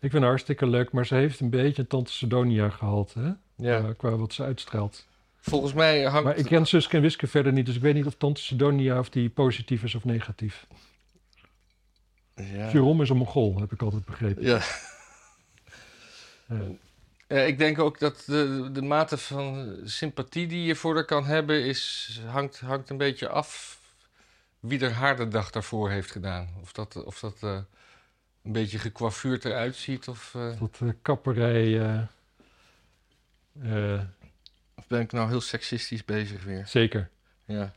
[0.00, 3.30] Ik vind haar hartstikke leuk, maar ze heeft een beetje Tante Sidonia gehad, hè?
[3.56, 3.80] Ja.
[3.80, 5.06] Qua- qua wat ze uitstraalt.
[5.40, 6.24] Volgens mij hangt...
[6.24, 8.98] Maar ik ken Suske en Wiske verder niet, dus ik weet niet of Tante Sidonia
[8.98, 10.66] of die positief is of negatief.
[12.34, 12.66] Ja.
[13.02, 14.42] Is een Mongool, heb ik altijd begrepen.
[14.46, 14.60] Ja.
[17.28, 17.40] Ja.
[17.42, 21.64] Ik denk ook dat de, de mate van sympathie die je voor haar kan hebben,
[21.64, 23.80] is, hangt, hangt een beetje af
[24.60, 26.48] wie er haar de dag daarvoor heeft gedaan.
[26.60, 27.58] Of dat, of dat eh,
[28.42, 30.08] een beetje gekwafuurd eruit ziet.
[30.08, 31.80] Of, eh, Dat eh, kapperij.
[34.74, 36.66] of ben ik nou heel seksistisch bezig weer?
[36.66, 37.10] zeker,
[37.44, 37.74] Ja.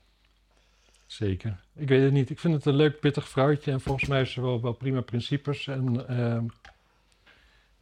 [1.08, 1.60] Zeker.
[1.76, 2.30] Ik weet het niet.
[2.30, 3.72] Ik vind het een leuk, pittig vrouwtje.
[3.72, 5.68] En volgens mij heeft ze wel, wel prima principes.
[5.68, 6.46] En ehm,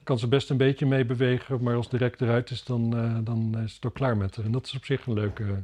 [0.03, 1.63] kan ze best een beetje mee bewegen.
[1.63, 4.45] Maar als direct eruit is, dan, eh, dan is het ook klaar met haar.
[4.45, 5.63] En dat is op zich een leuke,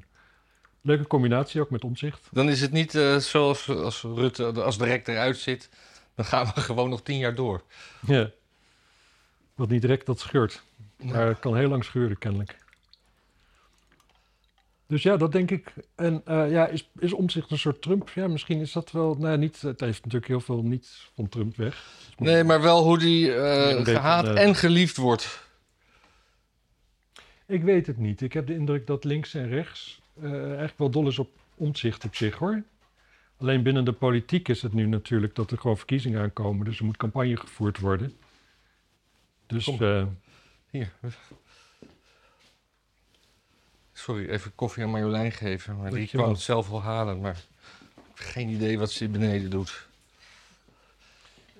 [0.81, 2.29] leuke combinatie, ook met omzicht.
[2.31, 5.69] Dan is het niet eh, zoals als Rutte, als direct eruit zit.
[6.15, 7.63] Dan gaan we gewoon nog tien jaar door.
[8.05, 8.31] Ja.
[9.55, 10.63] Wat niet direct dat scheurt.
[10.97, 12.57] Maar het kan heel lang schuren, kennelijk.
[14.91, 15.73] Dus ja, dat denk ik.
[15.95, 18.09] En eh, ja, is, is omzicht een soort Trump?
[18.09, 19.15] Ja, misschien is dat wel.
[19.15, 21.85] Nou, niet, het heeft natuurlijk heel veel niet van Trump weg.
[22.17, 25.47] Nee, maar wel hoe die beetje, gehaat eh, en geliefd wordt.
[27.45, 28.21] Ik weet het niet.
[28.21, 32.15] Ik heb de indruk dat links en rechts eigenlijk wel dol is op omzicht op
[32.15, 32.63] zich hoor.
[33.37, 36.65] Alleen binnen de politiek is het nu natuurlijk dat er gewoon verkiezingen aankomen.
[36.65, 38.13] Dus er moet campagne gevoerd worden.
[39.47, 39.65] Dus
[40.69, 40.91] Hier.
[44.01, 45.77] Sorry, even koffie aan Marjolein geven.
[45.77, 47.21] Maar die kwam het zelf wel halen.
[47.21, 47.31] Maar
[47.95, 49.87] ik heb geen idee wat ze beneden doet.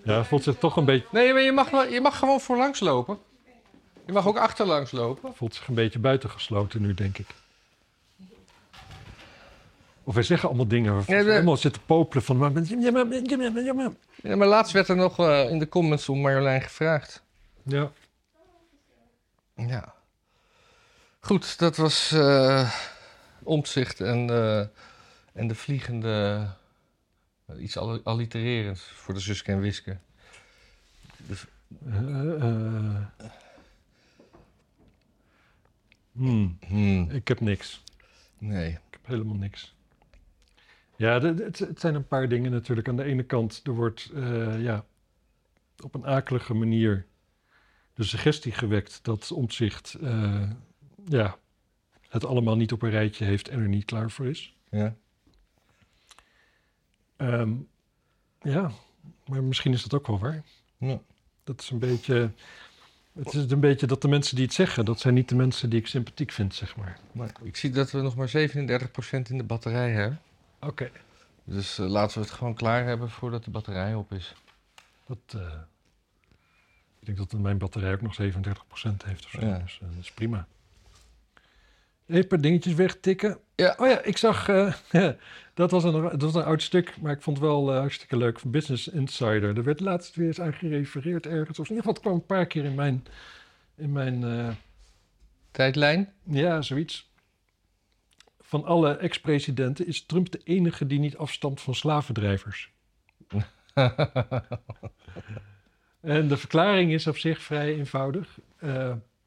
[0.04, 2.80] ja, voelt zich toch een beetje, Nee, maar je mag, wel- je mag gewoon voorlangs
[2.80, 3.20] lopen.
[4.06, 5.34] Je mag ook achterlangs lopen.
[5.36, 7.28] voelt zich een beetje buitengesloten nu, denk ik.
[10.04, 12.38] Of wij zeggen allemaal dingen waarvan Nee, we we- helemaal zitten popelen van...
[12.38, 12.52] maar-
[14.24, 17.24] Ja, maar laatst werd er nog eh, in de comments om Marjolein gevraagd.
[17.64, 17.92] Ja,
[19.56, 19.94] Ja.
[21.22, 22.16] Goed, dat was
[23.44, 24.60] omzicht en, eh,
[25.34, 26.48] en de vliegende...
[27.46, 29.98] eh, iets alli- allitererends voor de Suske en Wiske.
[36.12, 37.84] Hmm, Hmm, ik heb niks.
[38.38, 38.70] nee.
[38.70, 39.76] Ik heb helemaal niks.
[40.96, 42.88] Ja, het, het zijn een paar dingen natuurlijk.
[42.88, 44.12] Aan de ene kant, er wordt
[44.58, 44.86] ja,
[45.84, 47.06] op een akelige manier
[47.94, 49.98] de suggestie gewekt dat omzicht
[51.08, 51.38] ja,
[52.10, 54.54] het allemaal niet op een rijtje heeft en er niet klaar voor is.
[54.70, 54.96] Ja.
[57.18, 57.54] Ehm,
[58.42, 58.72] ja,
[59.26, 60.44] Maar misschien is dat ook wel waar.
[60.78, 61.02] Ja.
[61.44, 62.32] Dat is een beetje...
[63.14, 65.70] Het is een beetje dat de mensen die het zeggen, dat zijn niet de mensen
[65.70, 67.00] die ik sympathiek vind, zeg maar.
[67.12, 68.32] Maar ik zie dat we nog maar 37%
[69.30, 70.22] in de batterij hebben.
[70.60, 70.92] Oké.
[71.44, 74.36] Dus eh, laten we het gewoon klaar hebben voordat de batterij op is.
[75.08, 75.60] Dat, eh,
[77.00, 79.46] ik denk dat mijn batterij ook nog 37% heeft of zo.
[79.46, 79.58] Ja.
[79.58, 80.48] Dus eh, dat is prima.
[82.12, 83.40] Een paar dingetjes wegtikken.
[83.56, 83.76] Ja.
[83.78, 84.50] Oh ja, ik zag...
[84.50, 84.74] eh,
[85.54, 88.18] dat, was een, dat was een oud stuk, maar ik vond het wel eh, hartstikke
[88.18, 88.40] leuk.
[88.40, 89.58] Van Business Insider.
[89.58, 91.60] Er werd laatst weer eens aan gerefereerd ergens.
[91.60, 93.06] Of in ieder geval, het kwam een paar keer in mijn...
[93.76, 94.50] In mijn eh,
[95.52, 96.14] Tijdlijn?
[96.24, 97.12] ja, zoiets.
[98.40, 102.72] Van alle ex-presidenten is Trump de enige die niet afstamt van slavendrijvers.
[106.02, 108.40] En de verklaring is op zich vrij eenvoudig.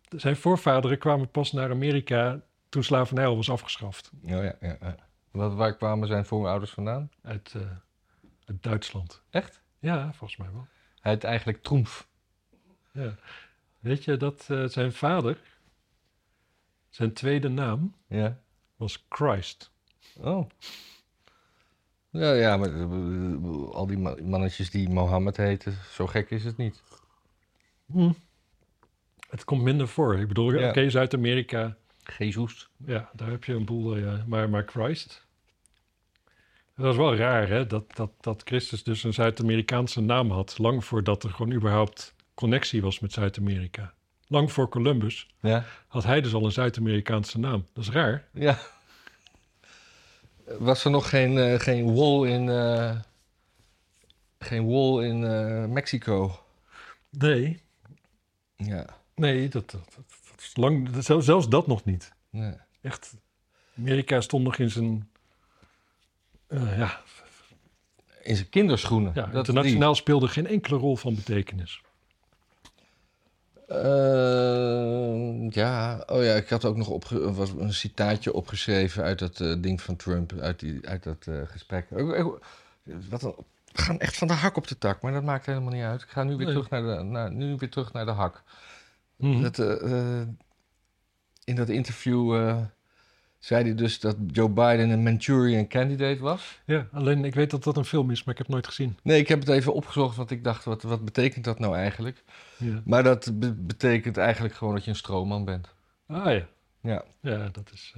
[0.09, 2.43] Zijn voorvaderen kwamen pas naar Amerika
[2.75, 4.11] toen slavernij al was afgeschaft.
[4.23, 4.97] Oh ja, ja, ja.
[5.31, 7.11] Wat, waar kwamen zijn voorouders vandaan?
[7.23, 7.61] Uit, eh,
[8.45, 9.23] uit Duitsland.
[9.31, 9.63] Echt?
[9.79, 10.67] Ja, volgens mij wel.
[11.01, 12.09] Hij heet eigenlijk Troemf.
[12.93, 13.15] Ja.
[13.81, 15.39] Weet je dat eh, zijn vader,
[16.89, 18.39] zijn tweede naam Ja.
[18.77, 19.71] was Christ.
[20.19, 20.49] Oh.
[22.11, 26.57] Ja, ja, maar eh, al die ma- mannetjes die Mohammed heten, zo gek is het
[26.57, 26.83] niet.
[27.87, 28.13] Hm.
[29.29, 30.19] Het komt minder voor.
[30.19, 30.69] Ik bedoel, Ja.
[30.69, 31.77] oké, Zuid-Amerika,
[32.19, 32.69] Jezus.
[32.87, 34.25] ja, daar heb je een boel, ja.
[34.27, 35.27] maar, maar Christ.
[36.77, 40.85] Dat is wel raar, hè, dat, dat, dat Christus dus een Zuid-Amerikaanse naam had, lang
[40.85, 43.93] voordat er gewoon überhaupt connectie was met Zuid-Amerika.
[44.27, 45.65] Lang voor Columbus Ja.
[45.87, 47.67] had hij dus al een Zuid-Amerikaanse naam.
[47.73, 48.29] Dat is raar.
[48.33, 48.59] Ja.
[50.59, 52.97] Was er nog geen, eh, geen wall in, eh,
[54.39, 56.39] geen wall in eh, Mexico?
[57.11, 57.63] Nee,
[58.57, 58.87] Ja.
[59.15, 59.89] nee, dat, dat,
[60.53, 62.13] lang, zelfs, zelfs dat nog niet.
[62.31, 62.55] Nee.
[62.81, 63.15] Echt,
[63.79, 65.09] Amerika stond nog in zijn,
[66.47, 67.01] eh, ja,
[68.23, 69.13] In zijn kinderschoenen.
[69.15, 71.83] ja Dat internationaal speelde geen enkele rol van betekenis.
[73.69, 79.55] Eh, ja, oh ja, ik had ook nog was een citaatje opgeschreven uit dat eh,
[79.59, 81.87] ding van Trump, uit, die, uit dat gesprek.
[83.09, 83.35] Wat een,
[83.75, 86.03] we gaan echt van de hak op de tak, maar dat maakt helemaal niet uit.
[86.03, 86.55] Ik ga nu weer, Nee.
[86.55, 88.43] terug, naar de, naar, nu weer terug naar de hak.
[89.17, 89.43] Mhm.
[89.43, 90.29] Dat, eh, eh,
[91.45, 92.57] in dat interview eh,
[93.39, 96.61] zei hij dus dat Joe Biden een Manchurian candidate was.
[96.67, 98.97] Ja, alleen ik weet dat dat een film is, maar ik heb het nooit gezien.
[99.03, 102.23] Nee, ik heb het even opgezocht, want ik dacht, wat, wat betekent dat nou eigenlijk?
[102.57, 102.83] Ja.
[102.85, 105.75] Maar dat be- betekent eigenlijk gewoon dat je een stroomman bent.
[106.07, 106.47] Ah ja,
[106.81, 107.05] Ja.
[107.21, 107.95] ja, dat is...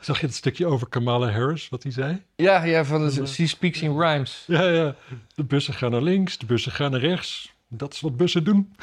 [0.00, 2.22] Zag je het stukje over Kamala Harris, wat hij zei?
[2.36, 4.44] ja, ja, van de, She Speaks in Rhymes.
[4.46, 4.94] Ja, ja.
[5.34, 7.52] De bussen gaan naar links, de bussen gaan naar rechts.
[7.68, 8.74] Dat is wat bussen doen.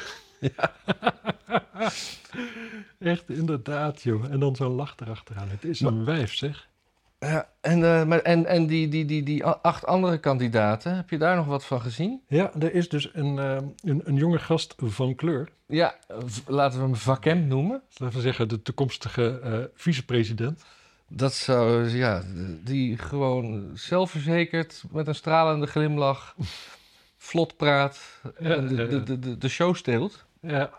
[2.98, 4.24] Echt, inderdaad, joh.
[4.24, 5.48] En dan zo'n lach erachteraan.
[5.48, 6.68] Het is een wijf, zeg.
[7.18, 11.18] Ja, en eh, maar, en, en die, die, die, die acht andere kandidaten, heb je
[11.18, 12.22] daar nog wat van gezien?
[12.28, 15.48] Ja, er is dus een, eh, een, een jonge gast van kleur.
[15.66, 15.94] Ja,
[16.46, 17.82] laten we hem Vakem noemen.
[17.96, 20.64] Laten we zeggen, de toekomstige eh, vicepresident.
[21.08, 22.22] Dat zou, ja,
[22.64, 26.36] die gewoon zelfverzekerd, met een stralende glimlach,
[27.18, 28.00] vlot praat
[28.36, 30.25] en de, de, de, de show steelt.
[30.46, 30.70] Ja,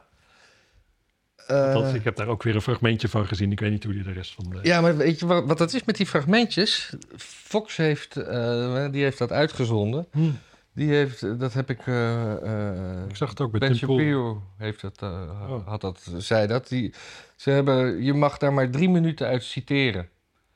[1.47, 3.51] Eh, ik heb daar ook weer een fragmentje van gezien.
[3.51, 4.60] Ik weet niet hoe die de rest van de...
[4.63, 6.93] Ja, maar weet je wat, wat dat is met die fragmentjes?
[7.17, 10.08] Fox heeft, eh, die heeft dat uitgezonden.
[10.12, 10.30] Hm,
[10.73, 11.88] Die heeft, dat heb ik...
[11.88, 13.75] eh, eh, ik zag het ook bij Ben.
[13.75, 15.67] Shapiro heeft dat, eh, Oh.
[15.67, 16.67] had dat, zei dat.
[16.67, 16.93] Die,
[17.36, 20.10] ze hebben, je mag daar maar drie minuten uit citeren.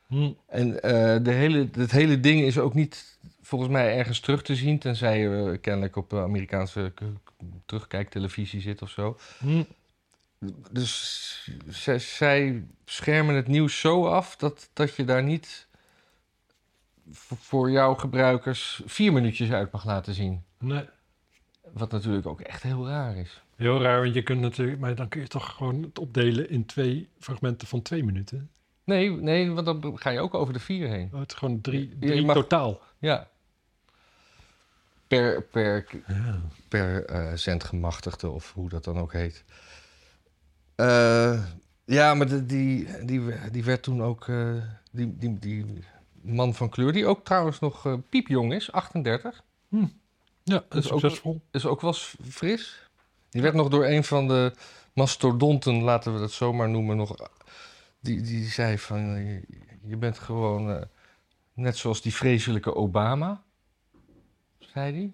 [0.08, 3.18] Hm, En eh, de hele, het hele ding is ook niet
[3.52, 4.80] volgens mij ergens terug te zien...
[4.80, 7.02] tenzij je eh, kennelijk op eh, Amerikaanse k-
[7.66, 9.18] terugkijktelevisie zit of zo.
[9.40, 9.64] hm.
[10.72, 15.68] Dus zij, zij schermen het nieuws zo af dat, dat je daar niet
[17.40, 20.44] voor jouw gebruikers vier minuutjes uit mag laten zien.
[20.60, 20.84] Nee.
[21.74, 23.42] Wat natuurlijk ook echt heel raar is.
[23.56, 24.80] Heel raar, want je kunt natuurlijk...
[24.80, 28.50] Maar dan kun je toch gewoon het opdelen in twee fragmenten van twee minuten.
[28.84, 31.10] Nee, nee, want dan ga je ook over de vier heen.
[31.14, 32.82] Oh, het is gewoon drie, drie mag- totaal.
[32.98, 33.30] Ja.
[35.12, 36.42] Per, per, Ja.
[36.68, 39.44] per eh zendgemachtigde of hoe dat dan ook heet.
[40.76, 41.44] Eh,
[41.86, 43.22] ja, maar de- die, die,
[43.52, 44.28] die werd toen ook...
[44.28, 44.54] eh,
[44.92, 45.84] die, die, die
[46.22, 49.44] man van kleur, die ook trouwens nog piepjong is, 38...
[50.44, 51.42] Ja, Dat is ook- succesvol.
[51.52, 51.94] is ook wel
[52.30, 52.90] fris.
[53.30, 54.54] Die werd nog door een van de
[54.94, 57.16] mastodonten, laten we dat zomaar noemen, nog.
[58.00, 59.42] Die, die zei van: je,
[59.84, 60.88] je bent gewoon
[61.54, 63.44] net zoals die vreselijke Obama.
[64.74, 65.12] Zei hij.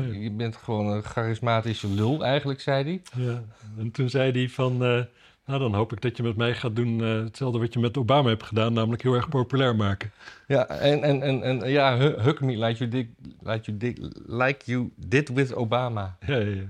[0.00, 0.06] Ja.
[0.12, 3.24] Je bent gewoon een charismatische lul, eigenlijk, zei hij.
[3.24, 3.42] Ja.
[3.78, 4.72] En toen zei hij van...
[4.72, 5.02] eh,
[5.46, 7.96] nou, dan hoop ik dat je met mij gaat doen eh, hetzelfde wat je met
[7.96, 8.72] Obama hebt gedaan.
[8.72, 10.12] Namelijk heel erg populair maken.
[10.46, 13.06] Ja, en, en, en, en ja, hu- hug me like you did,
[13.40, 16.16] like you did, like you did with Obama.
[16.26, 16.64] Ja, ja, ja.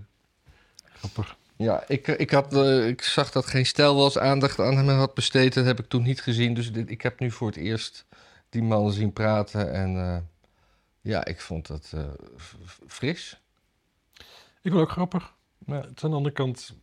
[0.85, 1.37] Grappig.
[1.57, 5.14] Ja, ik, ik, had, eh, ik zag dat geen stijl eens aandacht aan hem had
[5.14, 5.55] besteed.
[5.55, 6.55] Dat heb ik toen niet gezien.
[6.55, 8.07] Dus dit, ik heb nu voor het eerst
[8.48, 9.72] die man zien praten.
[9.72, 10.29] En
[11.01, 12.11] ja, ik vond dat eh,
[12.87, 13.41] fris.
[14.63, 15.35] Ik vond ook grappig.
[15.67, 16.75] Is aan de andere kant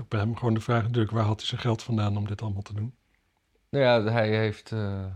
[0.00, 1.10] ook bij hem gewoon de vraag natuurlijk...
[1.10, 2.94] waar had hij zijn geld vandaan om dit allemaal te doen?
[3.68, 5.06] Nou ja, hij heeft eh,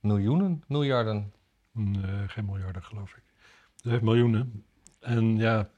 [0.00, 1.32] miljoenen, miljarden.
[1.72, 3.22] Nee, eh, geen miljarden, geloof ik.
[3.82, 4.64] Hij heeft miljoenen.
[5.00, 5.70] En ja,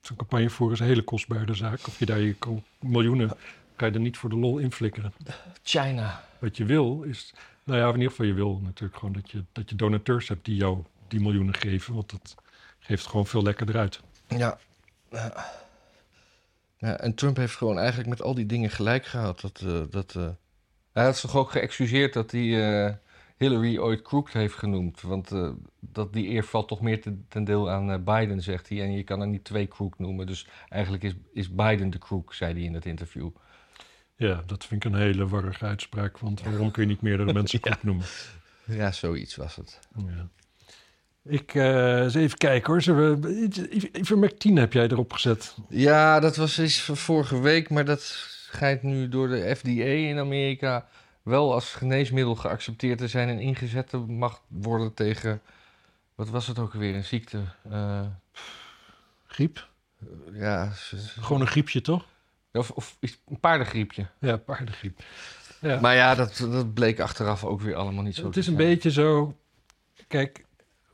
[0.00, 1.86] zo'n campagne voeren is een hele kostbare zaak.
[1.86, 2.36] Of je daar je
[2.80, 3.30] miljoenen,
[3.76, 5.12] kan je er niet voor de lol in flikkeren.
[5.62, 6.24] China.
[6.38, 9.44] Wat je wil is, nou ja, in ieder geval je wil natuurlijk gewoon dat je,
[9.52, 11.94] dat je donateurs hebt die jou die miljoenen geven.
[11.94, 12.34] Want dat
[12.78, 14.00] geeft gewoon veel lekkerder uit.
[14.28, 14.58] Ja.
[15.10, 16.98] Ja.
[16.98, 19.40] En Trump heeft gewoon eigenlijk met al die dingen gelijk gehad.
[19.40, 20.28] Dat, eh, dat, eh,
[20.92, 22.94] hij had zich ook geëxcuseerd dat hij eh,
[23.36, 25.00] Hillary ooit crooked heeft genoemd.
[25.00, 25.30] Want
[25.80, 28.82] dat die eer valt toch meer ten, deel aan Biden, zegt hij.
[28.82, 30.26] En je kan er niet twee crook noemen.
[30.26, 33.30] Dus eigenlijk is, is Biden de crook, zei hij in het interview.
[34.28, 36.18] Ja, dat vind ik een hele warrige uitspraak.
[36.18, 37.78] Want waarom kun je niet meerdere mensen Ja.
[37.82, 38.04] noemen?
[38.64, 39.78] Ja, zoiets was het.
[39.96, 40.28] Ja.
[41.24, 42.96] Ik eh eens even kijken hoor.
[43.18, 43.48] We,
[43.92, 45.54] ivermectine heb jij erop gezet.
[45.68, 48.00] Ja, dat was iets van vorige week, maar dat
[48.50, 50.86] schijnt nu door de FDA in Amerika
[51.22, 55.40] wel als geneesmiddel geaccepteerd te zijn en ingezet te mag worden tegen,
[56.14, 57.40] wat was het ook weer, een ziekte?
[57.70, 58.00] Eh,
[59.26, 59.68] Griep?
[60.32, 60.72] ja,
[61.20, 62.04] Gewoon een griepje toch?
[62.52, 64.06] Of, of iets- een paardengriepje.
[64.20, 65.00] Ja, paardengriep.
[65.60, 65.80] Ja.
[65.80, 68.68] Maar ja, dat, dat bleek achteraf ook weer allemaal niet zo het is een zijn.
[68.68, 69.36] beetje zo.
[70.08, 70.44] Kijk,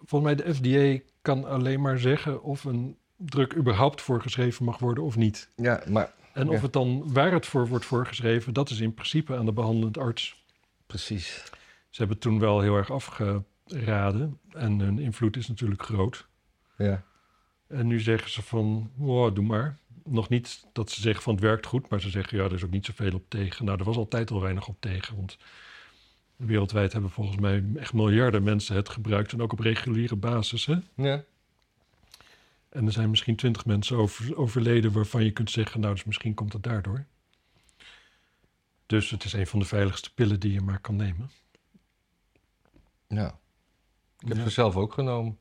[0.05, 5.05] volgens mij de FDA kan alleen maar zeggen of een druk überhaupt voorgeschreven mag worden
[5.05, 5.51] of niet.
[5.57, 6.53] Ja, maar En Ja.
[6.53, 9.99] of het dan waar het voor wordt voorgeschreven, dat is in principe aan de behandelend
[9.99, 10.45] arts.
[10.87, 11.45] precies.
[11.91, 16.27] Ze hebben toen wel heel erg afgeraden en hun invloed is natuurlijk groot.
[16.77, 17.03] Ja.
[17.69, 19.79] En nu zeggen ze van, oh, doe maar.
[20.05, 22.65] Nog niet dat ze zeggen van het werkt goed, maar ze zeggen ja, er is
[22.65, 23.65] ook niet zoveel op tegen.
[23.65, 25.39] Nou, er was altijd al weinig op tegen, want
[26.37, 30.67] wereldwijd hebben volgens mij echt miljarden mensen het gebruikt en ook op reguliere basis.
[30.67, 30.77] Hè?
[30.95, 31.25] ja.
[32.69, 36.35] En er zijn misschien twintig mensen over, overleden waarvan je kunt zeggen, nou, dus misschien
[36.35, 37.05] komt het daardoor.
[38.87, 41.31] Dus het is een van de veiligste pillen die je maar kan nemen.
[43.09, 43.39] ja.
[44.19, 44.43] Ik heb Ja.
[44.43, 45.39] ze zelf ook genomen.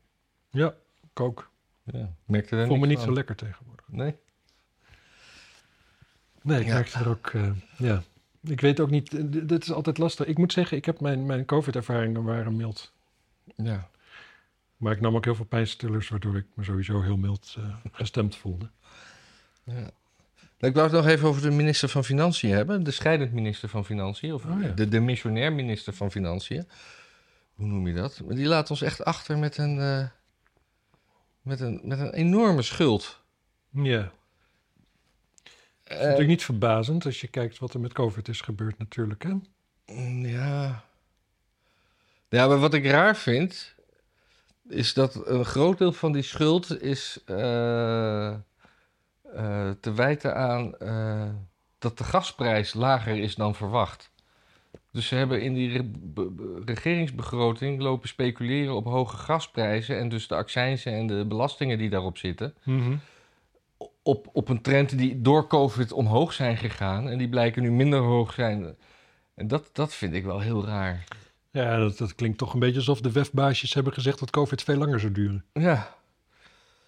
[0.50, 0.74] Ja,
[1.12, 1.50] ik ook.
[1.84, 1.98] Ja.
[2.00, 3.06] Ik Merkte er Voel me niet van.
[3.06, 3.86] zo lekker tegenwoordig.
[3.88, 4.14] Nee?
[6.42, 7.00] Nee, ik Ja.
[7.00, 8.02] er ook, eh, ja.
[8.42, 10.26] Ik weet ook niet, eh, dit is altijd lastig.
[10.26, 12.92] Ik moet zeggen, ik heb mijn, mijn COVID-ervaringen waren mild.
[13.56, 13.88] Ja.
[14.76, 18.36] Maar ik nam ook heel veel pijnstillers, waardoor ik me sowieso heel mild eh, gestemd
[18.36, 18.68] voelde.
[19.64, 19.90] Ja.
[20.58, 22.82] Ik wou het nog even over de minister van Financiën hebben.
[22.84, 24.34] De scheidend minister van Financiën.
[24.34, 24.68] Of Oh, ja.
[24.68, 26.68] de, de missionair minister van Financiën.
[27.54, 28.20] Hoe noem je dat?
[28.28, 29.76] Die laat ons echt achter met een,
[31.42, 33.20] met een, met een enorme schuld.
[33.70, 34.12] Ja,
[35.88, 39.22] is Eh, natuurlijk niet verbazend als je kijkt wat er met COVID is gebeurd natuurlijk,
[39.22, 39.32] hè?
[39.94, 40.84] Mm, ja.
[42.28, 43.74] Ja, maar wat ik raar vind...
[44.68, 48.38] is dat een groot deel van die schuld is eh, eh,
[49.80, 50.74] te wijten aan...
[51.78, 54.10] dat de gasprijs lager is dan verwacht.
[54.92, 59.98] Dus ze hebben in die re- be- be- regeringsbegroting lopen speculeren op hoge gasprijzen...
[59.98, 62.54] en dus de accijnzen en de belastingen die daarop zitten...
[64.08, 67.08] op, op een trend die door COVID omhoog zijn gegaan...
[67.08, 68.76] en die blijken nu minder hoog zijn...
[69.34, 71.04] En dat, dat vind ik wel heel raar.
[71.50, 74.76] Ja, dat, dat klinkt toch een beetje alsof de wefbaasjes hebben gezegd dat COVID veel
[74.76, 75.44] langer zou duren.
[75.52, 75.96] Ja,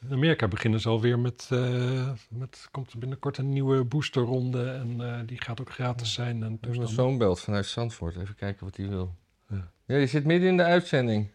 [0.01, 5.01] In Amerika beginnen ze alweer met, eh, met komt er binnenkort een nieuwe boosterronde en
[5.01, 6.43] eh, die gaat ook gratis zijn.
[6.43, 8.17] En dus mijn zoon belt vanuit Zandvoort.
[8.17, 9.15] Even kijken wat hij wil.
[9.49, 9.71] Ja.
[9.87, 11.31] Ja, je zit midden in de uitzending.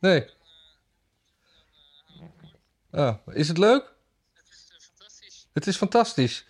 [0.00, 0.24] Nee.
[2.90, 3.98] Ah, is het leuk?
[5.52, 6.38] Het is fantastisch.
[6.38, 6.46] Er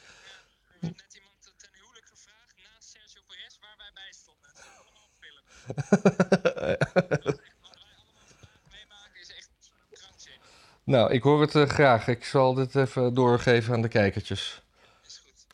[0.81, 4.51] heeft net iemand ten huwelijk gevraagd naast Sergio Perez waar wij bij stonden.
[4.51, 5.43] Het allemaal film.
[7.63, 8.29] Wat wij allemaal
[8.71, 9.49] meemaken is echt
[9.93, 10.47] krankzinnig.
[10.85, 12.09] Nou, ik hoor het eh, graag.
[12.09, 14.63] Ik zal dit even doorgeven aan de kijkertjes.
[15.07, 15.47] Is goed.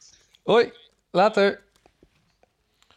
[0.43, 0.73] Hoi,
[1.11, 1.65] later.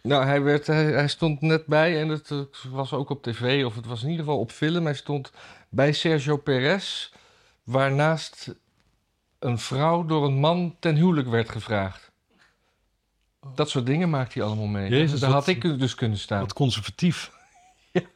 [0.01, 2.31] Nou, hij, werd, hij, hij stond net bij en het
[2.69, 4.85] was ook op tv, of het was in ieder geval op film.
[4.85, 5.31] Hij stond
[5.69, 7.11] bij Sergio Perez,
[7.63, 8.55] waarnaast
[9.39, 12.11] een vrouw door een man ten huwelijk werd gevraagd.
[13.55, 14.89] Dat soort dingen maakt hij allemaal mee.
[14.89, 16.39] Jezus, Daar wat- had ik dus kunnen staan.
[16.39, 17.31] Wat conservatief.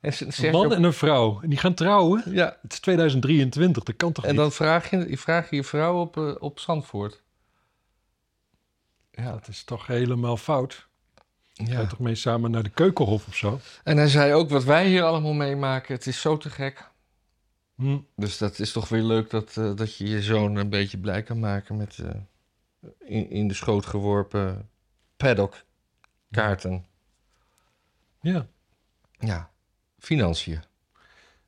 [0.00, 1.40] En Een man en een vrouw.
[1.42, 2.22] En die gaan trouwen.
[2.26, 4.38] ja, Het is 2023, dat kan toch en niet?
[4.40, 7.22] dan vraag je, je vraag je je vrouw op, eh, op Zandvoort.
[9.10, 10.86] Ja, Dat is toch helemaal fout.
[11.54, 11.86] Ga je Ja.
[11.86, 13.60] toch mee samen naar de keukenhof of zo?
[13.84, 15.94] En hij zei ook wat wij hier allemaal meemaken.
[15.94, 16.88] Het is zo te gek.
[17.78, 17.98] Hm.
[18.16, 21.22] Dus dat is toch weer leuk dat, eh, dat je je zoon een beetje blij
[21.22, 22.10] kan maken met eh,
[22.98, 24.68] in, in de schoot geworpen
[25.16, 25.64] paddock
[26.30, 26.86] kaarten.
[28.20, 28.46] Ja,
[29.18, 29.50] Ja,
[29.98, 30.62] financiën.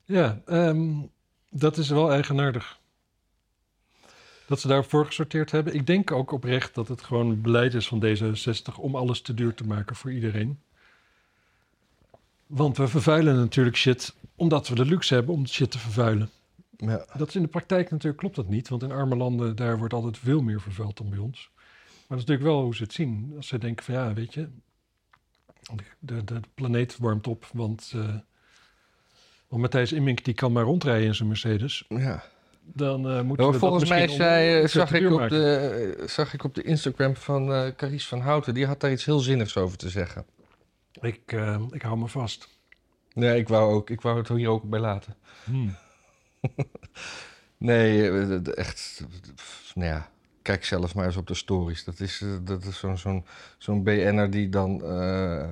[0.03, 1.01] ja ehm,
[1.49, 2.79] dat is wel eigenaardig.
[4.47, 5.73] Dat ze daarvoor gesorteerd hebben.
[5.73, 9.53] Ik denk ook oprecht dat het gewoon beleid is van D66 om alles te duur
[9.53, 10.61] te maken voor iedereen.
[12.53, 16.29] Want we vervuilen natuurlijk shit omdat we de luxe hebben om shit te vervuilen.
[16.77, 17.05] Ja.
[17.17, 19.93] Dat is in de praktijk natuurlijk klopt dat niet, want in arme landen daar wordt
[19.93, 21.49] altijd veel meer vervuild dan bij ons.
[21.55, 23.33] Maar dat is natuurlijk wel hoe ze het zien.
[23.35, 24.47] Als ze denken van ja, weet je,
[25.75, 28.15] de, de, de planeet warmt op, want, eh
[29.47, 31.85] want Matthijs Immink die kan maar rondrijden in zijn Mercedes.
[31.87, 32.23] ja.
[32.73, 35.37] Dan eh moeten Ja, we volgens dat mij zei, om- eh, zag, ik op maken.
[35.39, 38.53] de, zag ik op de Instagram van eh Carice van Houten.
[38.53, 40.25] Die had daar iets heel zinnigs over te zeggen.
[41.01, 42.47] Ik, eh, ik hou me vast.
[43.13, 45.15] Nee, ik wou, ook, ik wou het hier ook bij laten.
[45.43, 45.75] Hmm.
[47.57, 49.03] Nee, eh, d- echt.
[49.75, 50.09] Nou ja,
[50.41, 51.83] kijk zelf maar eens op de stories.
[51.83, 53.25] Dat is, eh, dat is zo'n zo'n
[53.57, 55.47] zo'n BN'er die dan eh,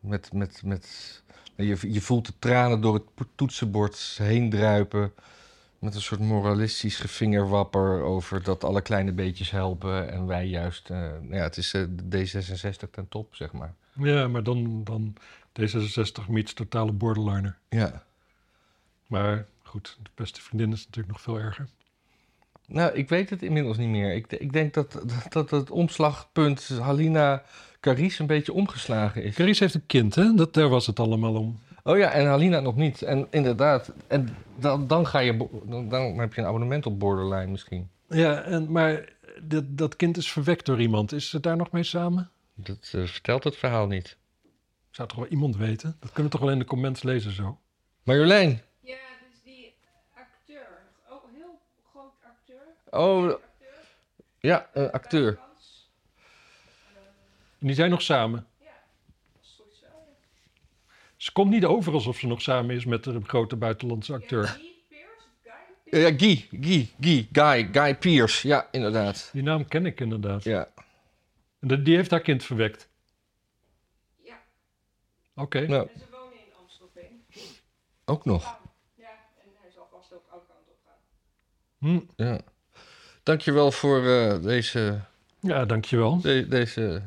[0.00, 0.32] met.
[0.32, 1.22] met, met
[1.56, 5.12] je, je voelt de tranen door het toetsenbord heen druipen.
[5.78, 10.10] Met een soort moralistisch gevingerwapper over dat alle kleine beetjes helpen.
[10.12, 10.90] En wij juist.
[10.90, 13.74] eh, nou ja, het is eh, de D66 ten top, zeg maar.
[13.94, 15.14] Ja, maar dan, dan
[15.60, 17.58] D66 meets totale borderliner.
[17.68, 18.04] Ja.
[19.06, 21.68] Maar goed, de beste vriendin is natuurlijk nog veel erger.
[22.66, 24.14] Nou, ik weet het inmiddels niet meer.
[24.14, 27.42] Ik, ik denk dat, dat, dat het omslagpunt Halina
[27.80, 29.34] Carice een beetje omgeslagen is.
[29.34, 30.34] Carice heeft een kind, hè?
[30.34, 31.58] Dat, daar was het allemaal om.
[31.82, 33.02] Oh ja, en Halina nog niet.
[33.02, 37.50] En inderdaad, en dan, dan, ga je, dan, dan heb je een abonnement op Borderline
[37.50, 37.88] misschien.
[38.08, 39.12] Ja, en, maar
[39.42, 41.12] dat, dat kind is verwekt door iemand.
[41.12, 42.30] Is ze daar nog mee samen?
[42.62, 44.16] Dat eh, vertelt het verhaal niet.
[44.90, 45.96] Zou toch wel iemand weten?
[46.00, 47.58] Dat kunnen we toch wel in de comments lezen zo.
[48.02, 48.96] Marjolein, Ja,
[49.30, 49.74] dus die
[50.14, 50.66] acteur.
[51.08, 51.60] Ook een heel
[51.90, 52.62] groot acteur.
[52.90, 53.68] oh acteur.
[54.40, 55.38] ja, een acteur.
[57.58, 58.46] En die zijn nog samen.
[58.60, 58.66] Ja,
[59.32, 59.86] dat is goed zo.
[59.86, 60.92] ja.
[61.16, 64.42] Ze komt niet over alsof ze nog samen is met de grote buitenlandse acteur.
[64.42, 65.28] Ja, Guy Pearce,
[65.90, 68.48] Guy Ja, Guy, Guy, Guy, Guy, Guy Pierce.
[68.48, 69.30] Ja, inderdaad.
[69.32, 70.44] Die naam ken ik inderdaad.
[70.44, 70.68] Ja,
[71.62, 72.88] En de- die heeft haar kind verwekt.
[74.24, 74.40] Ja,
[75.34, 75.60] Oké.
[75.66, 77.24] nou, en ze wonen in Amstelveen.
[78.04, 78.58] ook nog.
[78.94, 79.08] Ja,
[79.42, 80.98] en hij zal vast ook alle kanten op gaan.
[81.78, 82.22] Hm.
[82.22, 82.40] Ja.
[83.22, 85.00] Dankjewel voor eh, deze,
[85.40, 86.20] Ja, dankjewel.
[86.20, 87.02] de- deze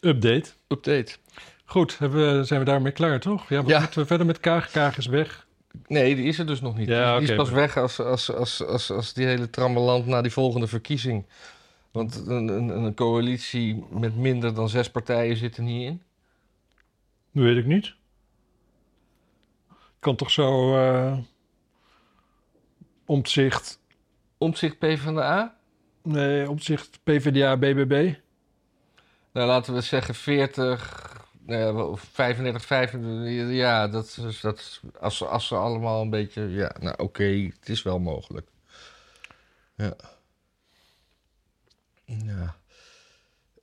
[0.00, 0.50] Update.
[0.68, 1.16] update.
[1.64, 3.48] Goed, hebben we, zijn we daarmee klaar, toch?
[3.48, 3.80] Ja, wat Ja.
[3.80, 4.70] moeten we verder met Kaag?
[4.70, 5.46] Kaag is weg.
[5.86, 6.88] Nee, die is er dus nog niet.
[6.88, 10.22] Ja, die is pas maar- weg als, als, als, als, als die hele trammeland na
[10.22, 11.26] die volgende verkiezing.
[11.92, 16.02] Want een, een, een coalitie met minder dan zes partijen zit er niet in.
[17.32, 17.94] Dat weet ik niet.
[19.98, 21.18] Kan toch zo eh
[23.06, 23.80] omzicht,
[24.38, 25.56] Omtzigt PvdA?
[26.02, 28.14] nee, omzicht PvdA, BBB.
[29.32, 33.56] Nou, laten we zeggen 40, nou ja, wel 35, 35.
[33.56, 36.48] Ja, dat is, dat is- als, als ze allemaal een beetje...
[36.48, 38.48] Ja, nou oké, het is wel mogelijk.
[39.76, 39.94] Ja.
[42.04, 42.56] Ja.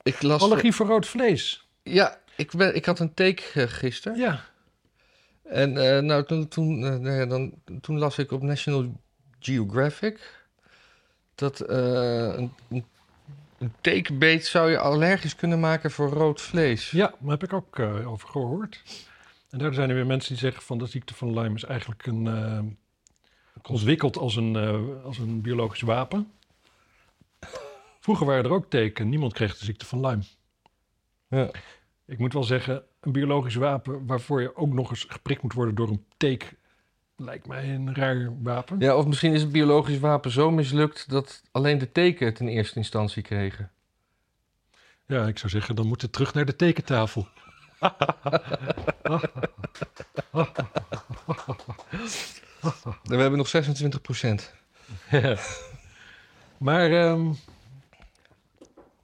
[0.04, 0.42] Ik las...
[0.42, 1.68] Allergie voor rood vlees.
[1.84, 4.18] Ja, ik, ben, ik had een take eh, gisteren.
[4.18, 4.46] Ja.
[5.44, 9.02] En eh, nou, toen, toen, eh, nou ja, dan, toen las ik op National
[9.40, 10.40] Geographic
[11.40, 12.54] dat eh, een,
[13.58, 16.92] een, tekenbeet zou je allergisch kunnen maken voor rood vlees.
[16.92, 18.84] Ja, daar heb ik ook eh, over gehoord.
[19.50, 22.06] En daar zijn er weer mensen die zeggen van de ziekte van Lyme is eigenlijk
[22.06, 22.60] een, eh,
[23.72, 26.32] ontwikkeld als een, eh, als een biologisch wapen.
[28.00, 30.24] Vroeger waren er ook teken, niemand kreeg de ziekte van Lyme.
[31.28, 31.52] Ja.
[32.06, 35.76] Ik moet wel zeggen, een biologisch wapen waarvoor je ook nog eens geprikt moet worden
[35.76, 36.54] door een teek,
[37.16, 38.80] lijkt mij een raar wapen.
[38.80, 42.48] Ja, of misschien is het biologisch wapen zo mislukt dat alleen de teken het in
[42.48, 43.72] eerste instantie kregen.
[45.06, 47.28] Ja, ik zou zeggen, dan moet het terug naar de tekentafel.
[53.04, 54.54] We hebben nog 26 procent.
[56.58, 57.32] maar ehm,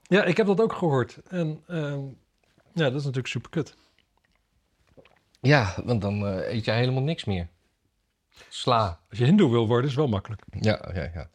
[0.08, 1.18] ja, ik heb dat ook gehoord.
[1.28, 2.00] En ehm,
[2.72, 3.76] ja, dat is natuurlijk super kut.
[5.40, 7.48] Ja, want dan eh, eet je helemaal niks meer.
[8.48, 9.00] Sla.
[9.10, 10.42] Als je hindoe wil worden, is wel makkelijk.
[10.60, 11.30] Ja, ja, ja.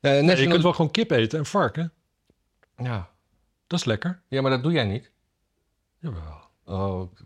[0.00, 1.92] Ja, Eh, je kunt wel gewoon kip eten en varken.
[2.76, 3.10] ja.
[3.66, 4.22] Dat is lekker.
[4.28, 5.10] ja, maar dat doe jij niet.
[5.98, 6.40] Jawel.
[6.64, 7.24] Oh, ik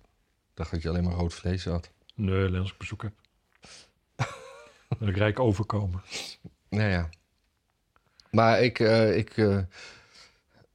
[0.54, 1.90] dacht dat je alleen maar rood vlees had.
[2.14, 3.12] Nee, alleen als ik bezoek heb.
[4.98, 6.02] Wil ik rijk overkomen.
[6.68, 7.08] Nou ja.
[8.30, 9.36] Maar ik, eh, ik,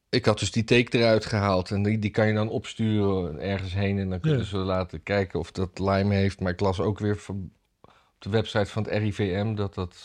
[0.09, 3.73] ik had dus die take eruit gehaald en die, die kan je dan opsturen ergens
[3.73, 4.45] heen en dan kunnen Ja.
[4.45, 6.39] ze laten kijken of dat Lyme heeft.
[6.39, 7.51] Maar ik las ook weer van,
[7.81, 9.95] op de website van het RIVM dat dat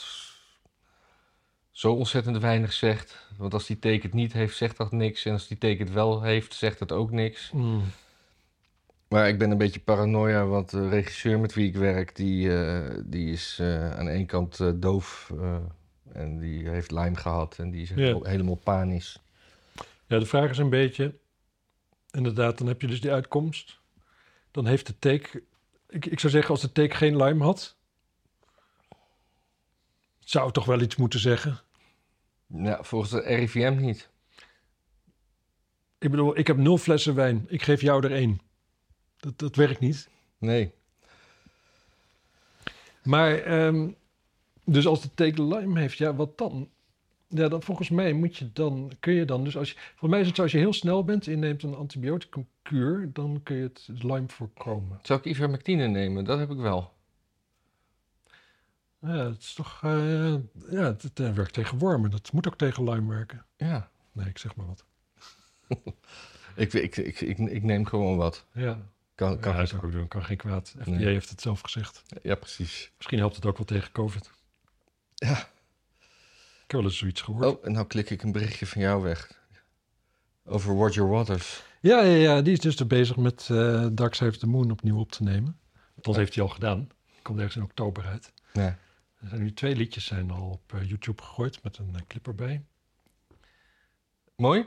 [1.71, 3.27] zo ontzettend weinig zegt.
[3.37, 5.25] Want als die take het niet heeft, zegt dat niks.
[5.25, 7.51] En als die take het wel heeft, zegt het ook niks.
[7.51, 7.83] Mm.
[9.09, 12.99] Maar ik ben een beetje paranoia, want de regisseur met wie ik werk, die, eh,
[13.05, 15.33] die is eh, aan één kant eh, doof.
[16.13, 17.91] en die heeft Lyme gehad en die is
[18.23, 19.23] helemaal panisch.
[20.13, 21.19] Ja, de vraag is een beetje...
[22.11, 23.81] Inderdaad, dan heb je dus die uitkomst.
[24.51, 25.43] Dan heeft de take...
[25.89, 27.77] Ik, ik zou zeggen, als de take geen Lyme had...
[30.19, 31.61] Zou het toch wel iets moeten zeggen.
[32.47, 34.11] Ja, volgens de RIVM niet.
[35.99, 37.45] Ik bedoel, ik heb nul flessen wijn.
[37.49, 38.41] Ik geef jou er één.
[39.17, 40.09] Dat, dat werkt niet.
[40.39, 40.73] Nee.
[43.03, 43.91] Maar, ehm,
[44.65, 46.71] dus als de take Lyme heeft, ja, wat dan?
[47.35, 50.21] Ja, dan volgens mij moet je dan, kun je dan, dus als je, volgens mij
[50.21, 53.57] is het zo, als je heel snel bent en je neemt een antibioticumkuur, dan kun
[53.57, 54.99] je het Lyme voorkomen.
[55.03, 56.25] Zou ik ivermectine nemen?
[56.25, 56.93] Dat heb ik wel.
[59.01, 60.35] Ja, het is toch, eh,
[60.71, 62.11] ja, het, het, eh, werkt tegen wormen.
[62.11, 63.45] Dat moet ook tegen Lyme werken.
[63.57, 63.91] Ja.
[64.13, 64.85] Nee, ik zeg maar wat.
[66.57, 68.47] Ik, ik, ik, ik, ik neem gewoon wat.
[68.53, 68.79] Ja,
[69.15, 69.53] Kan, kan.
[69.53, 70.09] ja dat ook doen.
[70.09, 70.75] Kan geen kwaad.
[70.81, 71.05] FDA Nee.
[71.07, 72.03] heeft het zelf gezegd.
[72.23, 72.93] Ja, precies.
[72.97, 74.31] Misschien helpt het ook wel tegen COVID.
[75.15, 75.49] Ja.
[76.73, 77.45] Heb wel eens zoiets gehoord.
[77.45, 79.41] Oh, en nou klik ik een berichtje van jou weg.
[80.45, 81.63] Over Roger Waters.
[81.81, 84.71] Ja, ja, ja, die is dus er bezig met eh Dark Side of the Moon
[84.71, 85.59] opnieuw op te nemen.
[85.95, 86.89] Dat heeft hij al gedaan.
[87.23, 88.33] Komt ergens in oktober uit.
[88.53, 88.79] Ja.
[89.21, 92.27] Er zijn nu twee liedjes zijn al op eh, YouTube gegooid met een eh, clip
[92.27, 92.65] erbij.
[94.37, 94.67] Mooi?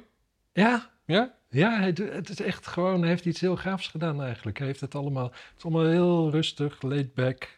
[0.54, 1.36] Ja, Ja?
[1.50, 4.58] ja hij, doet- het is echt gewoon, hij heeft iets heel gaafs gedaan eigenlijk.
[4.58, 7.58] Hij heeft het allemaal, het is allemaal heel rustig, laid back,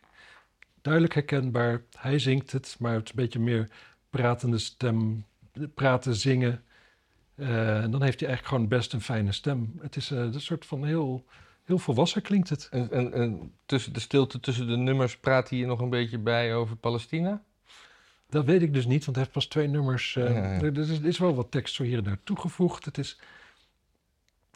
[0.81, 1.81] duidelijk herkenbaar.
[1.97, 3.69] Hij zingt het, maar het is een beetje meer
[4.09, 5.25] pratende stem,
[5.73, 6.63] praten, zingen.
[7.35, 9.73] Eh, en dan heeft hij eigenlijk gewoon best een fijne stem.
[9.81, 11.25] Het is eh, een soort van heel,
[11.63, 12.67] heel volwassen klinkt het.
[12.71, 16.17] En, en, en tussen de stilte tussen de nummers praat hij hier nog een beetje
[16.17, 17.43] bij over Palestina?
[18.29, 20.15] Dat weet ik dus niet, want hij heeft pas twee nummers.
[20.15, 20.61] eh, Ja, ja.
[20.61, 22.85] Er, is, er is wel wat tekst zo hier en daar toegevoegd.
[22.85, 23.19] Het is,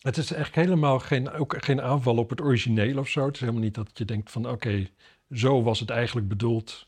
[0.02, 3.26] het is eigenlijk helemaal geen, ook geen aanval op het origineel of zo.
[3.26, 4.88] Het is helemaal niet dat je denkt van oké,
[5.32, 6.88] zo was het eigenlijk bedoeld.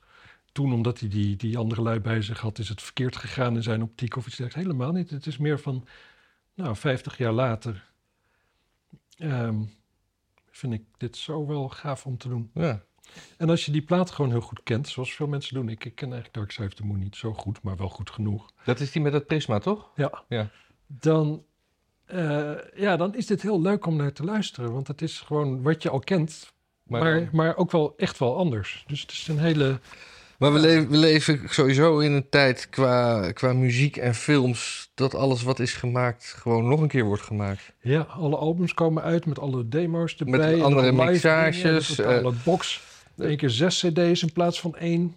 [0.54, 3.64] Toen, omdat hij die, die andere lui bij zich had, is het verkeerd gegaan in
[3.64, 4.70] zijn optiek of iets dergelijks.
[4.70, 5.10] Helemaal niet.
[5.10, 5.88] Het is meer van,
[6.54, 7.92] nou, 50 jaar later
[9.18, 9.62] ehm,
[10.52, 12.52] vind ik dit zo wel gaaf om te doen.
[12.54, 12.84] Ja.
[13.38, 15.70] En als je die plaat gewoon heel goed kent, zoals veel mensen doen.
[15.70, 18.10] Ik, ik ken eigenlijk Dark Side of the Moon niet zo goed, maar wel goed
[18.10, 18.52] genoeg.
[18.66, 19.92] Dat is die met het prisma, toch?
[19.96, 20.24] Ja.
[20.28, 20.50] Ja.
[20.88, 21.44] Dan,
[22.06, 24.72] eh, ja, dan is dit heel leuk om naar te luisteren.
[24.72, 28.38] Want het is gewoon wat je al kent, Maar, maar, maar, ook wel echt wel
[28.38, 28.84] anders.
[28.88, 29.80] Dus het is een hele...
[30.38, 34.92] maar we, leven, we leven sowieso in een tijd qua, qua muziek en films...
[34.96, 37.74] dat alles wat is gemaakt gewoon nog een keer wordt gemaakt.
[37.82, 40.52] Ja, alle albums komen uit met alle demo's erbij.
[40.52, 42.82] Met andere mixages, dingen, Een totale box.
[43.18, 45.16] Eén keer zes cd's in plaats van één.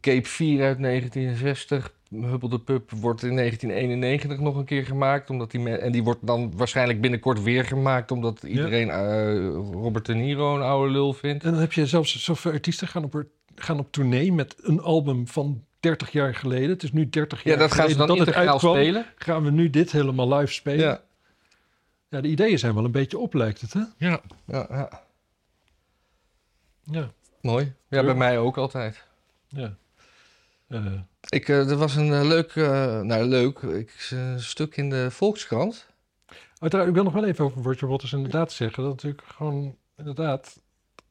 [0.00, 1.92] Cape 4 uit 1960.
[2.10, 5.30] Hubbel de Pup wordt in 1991 nog een keer gemaakt.
[5.30, 8.10] Omdat die en die wordt dan waarschijnlijk binnenkort weer gemaakt.
[8.10, 9.34] Omdat iedereen eh,
[9.72, 11.44] Robert De Niro een oude lul vindt.
[11.44, 13.24] En dan heb je zelfs zoveel artiesten gaan op,
[13.62, 16.68] gaan op tournee met een album van 30 jaar geleden.
[16.70, 18.74] Het is nu 30 jaar Ja, dat gaan ze geleden dan dat het uitkwam.
[18.74, 19.06] spelen.
[19.16, 20.84] Gaan we nu dit helemaal live spelen?
[20.86, 21.02] Ja.
[22.08, 23.80] Ja, de ideeën zijn wel een beetje op, lijkt het, hè?
[23.96, 24.20] Ja.
[24.46, 25.02] Ja, ja.
[26.84, 27.10] Ja,
[27.40, 27.72] Mooi.
[27.88, 29.04] Ja, bij mij ook altijd.
[29.48, 29.74] ja.
[30.68, 30.86] Eh,
[31.28, 35.10] Ik, eh, er was een eh, leuk, eh, nou leuk, ik, een stuk in de
[35.10, 35.86] Volkskrant.
[36.58, 38.82] uiteraard, ik wil nog wel even over Roger Waters inderdaad zeggen.
[38.82, 40.60] Dat natuurlijk gewoon, inderdaad,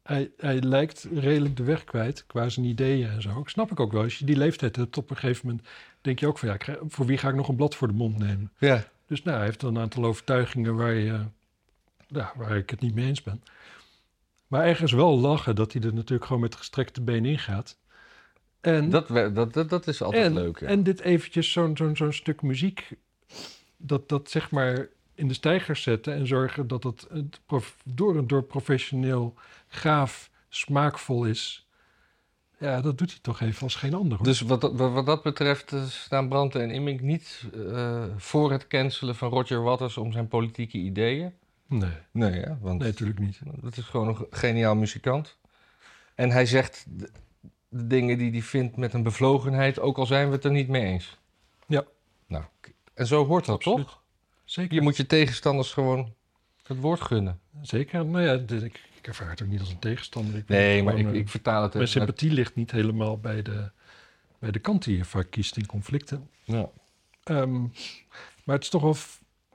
[0.03, 3.43] hij, hij lijkt redelijk de weg kwijt qua zijn ideeën en zo.
[3.45, 4.03] Snap ik ook wel.
[4.03, 5.67] Als je die leeftijd hebt, op een gegeven moment
[6.01, 8.17] denk je ook van ja, voor wie ga ik nog een blad voor de mond
[8.17, 8.51] nemen?
[8.57, 8.83] Ja.
[9.07, 11.19] Dus nou, hij heeft een aantal overtuigingen waar, je,
[12.07, 13.43] ja, waar ik het niet mee eens ben.
[14.47, 17.77] Maar ergens wel lachen dat hij er natuurlijk gewoon met gestrekte benen in gaat.
[18.61, 20.59] En, Dat, dat, dat, dat is altijd en, leuk.
[20.59, 20.67] ja.
[20.67, 22.89] en dit eventjes zo'n zo'n zo'n stuk muziek,
[23.77, 24.87] dat, dat zeg maar
[25.21, 27.07] in de stijgers zetten en zorgen dat het
[27.83, 29.33] door en door professioneel,
[29.67, 31.67] gaaf, smaakvol is.
[32.57, 34.17] Ja, dat doet hij toch even als geen ander.
[34.17, 34.25] Hoor.
[34.25, 38.67] Dus wat, dat- wat, dat betreft eh, staan Brandt en Immink niet eh, voor het
[38.67, 41.33] cancelen van Roger Waters om zijn politieke ideeën.
[41.67, 43.39] nee, Nee, ja, want nee, natuurlijk niet.
[43.61, 45.37] dat is gewoon een geniaal muzikant.
[46.15, 47.09] En hij zegt de,
[47.69, 50.67] de dingen die hij vindt met een bevlogenheid, ook al zijn we het er niet
[50.67, 51.17] mee eens.
[51.67, 51.83] Ja.
[52.27, 52.43] Nou,
[52.93, 53.85] en zo hoort dat Absoluut.
[53.85, 54.00] toch?
[54.51, 54.73] Zeker.
[54.73, 56.13] Je moet je tegenstanders gewoon
[56.63, 57.39] het woord gunnen.
[57.61, 58.05] Zeker.
[58.05, 60.35] Nou ja, dit- ik, ik ervaar het ook niet als een tegenstander.
[60.37, 63.69] Ik Nee, maar ik, gewoon, ik vertaal het Mijn sympathie ligt niet helemaal bij de,
[64.39, 66.29] bij de kant die je vaak kiest in conflicten.
[66.43, 66.69] Ja.
[67.23, 67.61] Ehm,
[68.43, 68.95] Maar het is toch wel...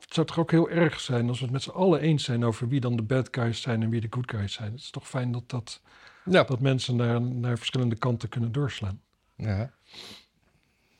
[0.01, 2.45] Het zou toch ook heel erg zijn als we het met z'n allen eens zijn
[2.45, 4.71] over wie dan de bad guys zijn en wie de good guys zijn.
[4.73, 5.81] Het is toch fijn dat, dat,
[6.25, 6.45] Ja.
[6.45, 9.01] dat mensen naar, naar verschillende kanten kunnen doorslaan.
[9.37, 9.71] ja.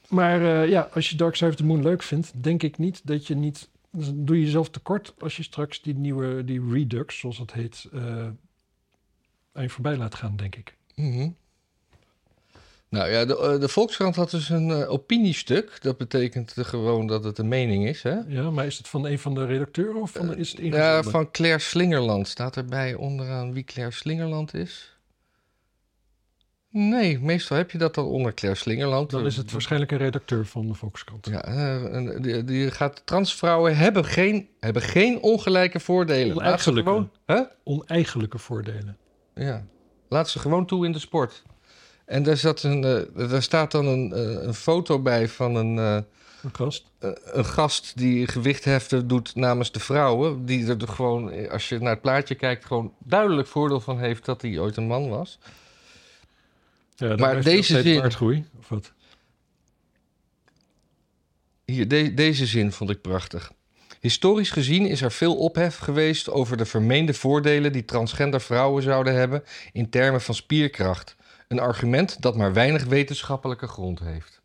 [0.09, 3.01] Maar eh, ja, als je Dark Side of the Moon leuk vindt, denk ik niet
[3.05, 3.69] dat je niet...
[3.97, 7.89] dan doe je jezelf tekort als je straks die nieuwe, die Redux, zoals dat heet,
[7.93, 8.29] eh,
[9.53, 10.77] aan je voorbij laat gaan, denk ik.
[10.95, 11.29] Mhm.
[12.89, 15.79] Nou ja, de, eh, de Volkskrant had dus een eh, opiniestuk.
[15.83, 18.17] Dat betekent gewoon dat het een mening is, hè?
[18.27, 20.91] Ja, maar is het van een van de redacteuren of van, is het ingezonden?
[20.91, 22.29] Ja, van Claire Slingerland.
[22.29, 24.96] Staat erbij onderaan wie Claire Slingerland is?
[26.79, 29.11] Nee, meestal heb je dat dan onder Claire Slingerland.
[29.11, 31.27] Dan is het waarschijnlijk een redacteur van de Volkskrant.
[31.27, 33.03] Ja, eh, en die, die gaat...
[33.05, 36.37] Transvrouwen hebben geen, hebben geen ongelijke voordelen.
[36.37, 36.91] Oneigenlijke.
[36.91, 37.11] gewoon...
[37.27, 37.43] Hè?
[37.65, 38.97] Oneigenlijke voordelen.
[39.35, 39.65] Ja,
[40.09, 41.43] laat ze gewoon toe in de sport.
[42.05, 45.79] En daar, zat een, eh, daar staat dan een, eh, een foto bij van een,
[45.79, 45.99] eh,
[46.43, 46.85] Een gast.
[46.99, 50.47] eh, een gast die gewichtheften doet namens de vrouwen.
[50.47, 54.25] Die er gewoon, eh, als je naar het plaatje kijkt, gewoon duidelijk voordeel van heeft
[54.25, 55.39] dat hij ooit een man was.
[56.97, 58.01] Ja, Maar deze zin-
[58.59, 58.93] Of wat?
[61.65, 63.53] Hier, de- deze zin vond ik prachtig.
[64.01, 69.15] Historisch gezien is er veel ophef geweest over de vermeende voordelen die transgender vrouwen zouden
[69.15, 71.17] hebben in termen van spierkracht.
[71.49, 74.41] Een argument dat maar weinig wetenschappelijke grond heeft.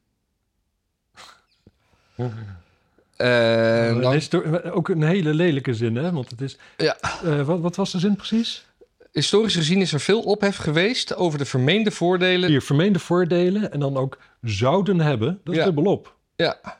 [3.18, 6.12] Uh, dan, histo- ook een hele lelijke zin, hè?
[6.12, 6.58] Want het is...
[6.78, 6.97] Ja.
[7.24, 8.66] Eh, wat, wat was de zin precies?
[9.12, 12.49] Historisch gezien is er veel ophef geweest over de vermeende voordelen.
[12.49, 15.41] Hier, vermeende voordelen en dan ook zouden hebben.
[15.43, 15.66] Dat is Ja.
[15.66, 16.16] dubbelop.
[16.36, 16.80] Ja.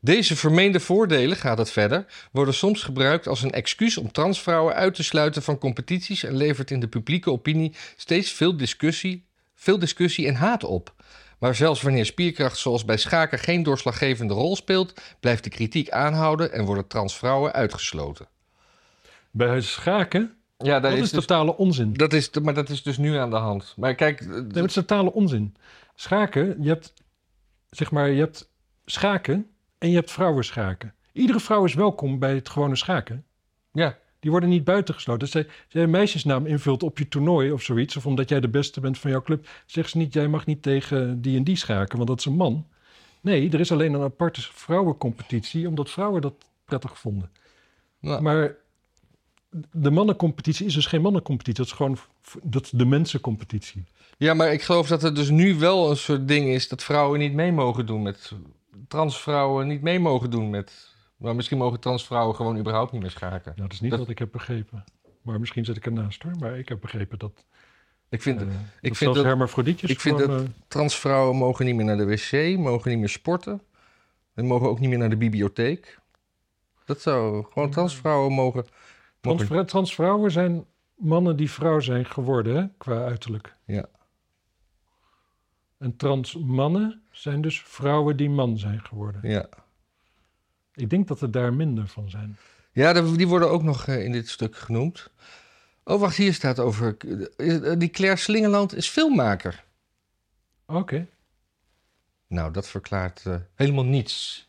[0.00, 4.94] Deze vermeende voordelen, gaat het verder, worden soms gebruikt als een excuus om transvrouwen uit
[4.94, 10.26] te sluiten van competities en levert in de publieke opinie steeds veel discussie, veel discussie
[10.26, 10.94] en haat op.
[11.38, 16.52] Maar zelfs wanneer spierkracht zoals bij schaken geen doorslaggevende rol speelt, blijft de kritiek aanhouden
[16.52, 18.28] en worden transvrouwen uitgesloten.
[19.30, 21.92] Bij schaken, Ja, dat is, totale onzin.
[21.92, 23.74] dat is, maar dat is dus nu aan de hand.
[23.76, 25.56] Maar kijk, Nee, maar het is totale onzin.
[25.94, 26.94] Schaken, je hebt,
[27.70, 28.50] zeg maar, je hebt
[28.84, 29.46] schaken
[29.78, 30.94] en je hebt vrouwenschaken.
[31.12, 33.24] Iedere vrouw is welkom bij het gewone schaken.
[33.72, 35.30] ja, Die worden niet buitengesloten.
[35.30, 37.96] Dus als jij een meisjesnaam invult op je toernooi of zoiets...
[37.96, 39.48] of omdat jij de beste bent van jouw club...
[39.66, 42.36] zegt ze niet, jij mag niet tegen die en die schaken, want dat is een
[42.36, 42.66] man.
[43.20, 45.68] Nee, er is alleen een aparte vrouwencompetitie...
[45.68, 46.34] omdat vrouwen dat
[46.64, 47.30] prettig vonden.
[48.00, 48.54] nou, Maar
[49.72, 51.62] de mannencompetitie is dus geen mannencompetitie.
[51.64, 51.98] Dat is gewoon
[52.42, 53.84] dat is de mensencompetitie.
[54.16, 57.18] Ja, maar ik geloof dat er dus nu wel een soort ding is dat vrouwen
[57.18, 58.32] niet mee mogen doen met.
[58.88, 60.94] transvrouwen niet mee mogen doen met.
[61.16, 63.52] Maar misschien mogen transvrouwen gewoon überhaupt niet meer schaken.
[63.56, 64.84] Nou, dat is niet Dat- wat ik heb begrepen.
[65.22, 66.32] Maar misschien zit ik ernaast hoor.
[66.38, 67.44] Maar ik heb begrepen dat...
[68.08, 71.64] Ik vind, eh, ik dat vind zelfs dat hermafrodietjes ik vind dat- eh, transvrouwen mogen
[71.64, 73.60] niet meer naar de wc, mogen niet meer sporten.
[74.34, 75.98] En mogen ook niet meer naar de bibliotheek.
[76.84, 77.44] Dat zou.
[77.52, 78.66] Gewoon transvrouwen mogen.
[79.66, 80.64] Transvrouwen zijn
[80.94, 83.54] mannen die vrouw zijn geworden, hè, qua uiterlijk.
[83.64, 83.86] Ja.
[85.78, 89.30] En transmannen zijn dus vrouwen die man zijn geworden.
[89.30, 89.46] ja.
[90.74, 92.36] Ik denk dat er daar minder van zijn.
[92.72, 95.10] Ja, die worden ook nog eh, in dit stuk genoemd.
[95.84, 96.96] Oh, wacht, hier staat over.
[97.36, 99.64] eh, Die Claire Slingerland is filmmaker.
[100.66, 101.06] Oké,
[102.26, 104.48] Nou, dat verklaart eh, helemaal niets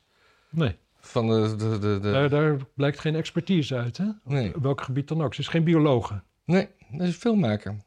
[0.49, 0.75] nee.
[1.01, 1.55] Van de.
[1.57, 4.05] de, de, de- Daar, daar blijkt geen expertise uit, hè?
[4.23, 5.33] Nee, Op welk gebied dan ook.
[5.33, 6.21] Ze is geen biologe.
[6.45, 7.77] nee, dat is filmmaker.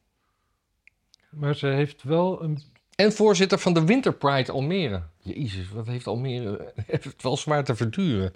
[1.30, 2.62] Maar ze heeft wel een...
[2.94, 5.02] En voorzitter van de Winter Pride Almere.
[5.18, 8.32] Jezus, wat heeft Almere heeft het wel zwaar te verduren.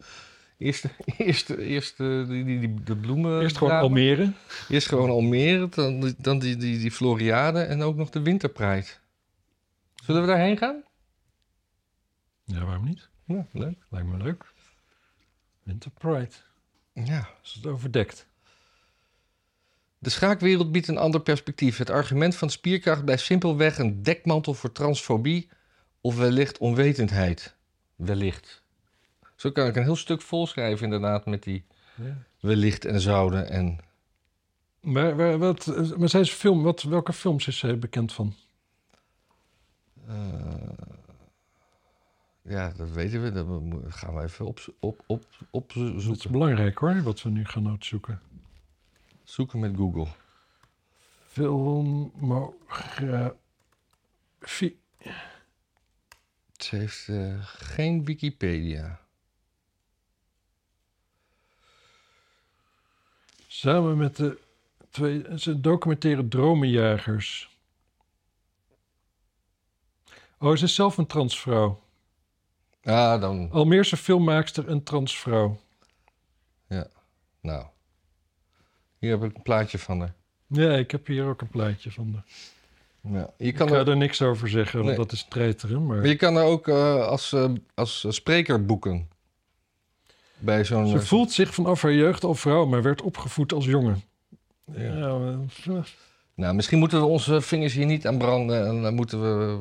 [0.58, 0.84] Eerst,
[1.16, 3.40] eerst, eerst eh, die, die, die, de bloemen.
[3.42, 3.72] Eerst gewoon.
[3.72, 4.32] Almere.
[4.68, 8.48] Eerst gewoon Almere, dan, die- dan die, die, die Floriade en ook nog de Winter
[8.48, 8.86] Pride.
[10.04, 10.82] Zullen we daarheen gaan?
[12.44, 13.08] Ja, waarom niet?
[13.24, 13.78] Ja, leuk.
[13.90, 14.52] Lijkt me leuk.
[15.68, 16.30] Winter Pride.
[16.92, 17.28] Ja.
[17.42, 18.26] Is het overdekt?
[19.98, 21.76] De schaakwereld biedt een ander perspectief.
[21.76, 25.48] Het argument van spierkracht blijft simpelweg een dekmantel voor transfobie
[26.00, 27.54] of wellicht onwetendheid.
[27.96, 28.62] Wellicht.
[29.36, 31.64] Zo kan ik een heel stuk volschrijven inderdaad met die
[31.94, 32.16] Ja.
[32.40, 33.78] wellicht en zouden en...
[34.80, 35.66] Maar, maar, wat,
[35.98, 38.34] maar zij is film, wat, welke films is zij bekend van?
[40.06, 40.14] eh,
[42.48, 43.32] ja, dat weten we.
[43.32, 43.46] Dat
[43.94, 45.04] gaan we even op, op,
[45.50, 46.30] op, Dat is opzoeken.
[46.30, 48.20] belangrijk hoor, wat we nu gaan uitzoeken.
[49.24, 50.06] Zoeken met Google.
[51.26, 53.36] Filmografie.
[56.56, 59.00] Ze heeft eh, geen Wikipedia.
[63.46, 64.38] Samen met de
[64.90, 65.38] twee...
[65.38, 67.56] Ze documenteren dromenjagers.
[70.38, 71.80] Oh, ze is zelf een transvrouw.
[72.88, 73.48] Ja, dan...
[73.52, 75.58] Almeerse filmmaakster en transvrouw.
[77.40, 77.64] Nou.
[78.98, 80.14] Hier heb ik een plaatje van haar.
[80.46, 82.12] Ja, ik heb hier ook een plaatje van.
[82.12, 83.30] de- Ja.
[83.36, 84.96] Je Ik kan ga er, er niks over zeggen, want Nee.
[84.96, 85.86] dat is treiteren.
[85.86, 89.08] Maar maar je kan er ook eh, als, eh, als spreker boeken.
[90.38, 90.86] Bij zo'n...
[90.88, 94.02] ze voelt zich vanaf haar jeugd al vrouw, maar werd opgevoed als jongen.
[94.74, 94.82] Ja.
[95.64, 95.84] Ja,
[96.34, 98.66] Nou, misschien moeten we onze vingers hier niet aan branden.
[98.66, 99.58] En dan moeten we...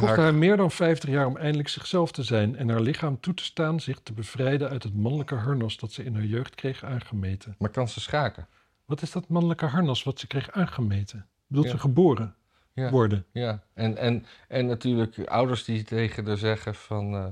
[0.00, 3.34] kostte haar- meer dan 50 jaar om eindelijk zichzelf te zijn en haar lichaam toe
[3.34, 6.84] te staan zich te bevrijden uit het mannelijke harnas dat ze in haar jeugd kreeg
[6.84, 7.54] aangemeten.
[7.58, 8.48] Maar kan ze schaken?
[8.84, 11.26] Wat is dat mannelijke harnas wat ze kreeg aangemeten?
[11.46, 11.72] Bedoelt Ja.
[11.72, 12.34] ze geboren
[12.72, 12.90] Ja.
[12.90, 13.26] worden?
[13.32, 17.14] Ja, en, en, en natuurlijk ouders die tegen haar zeggen van...
[17.14, 17.26] eh,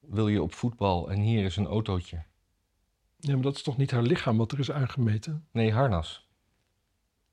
[0.00, 2.22] wil je op voetbal en hier is een autootje.
[3.18, 5.46] Ja, maar dat is toch niet haar lichaam wat er is aangemeten?
[5.52, 6.25] Nee, harnas.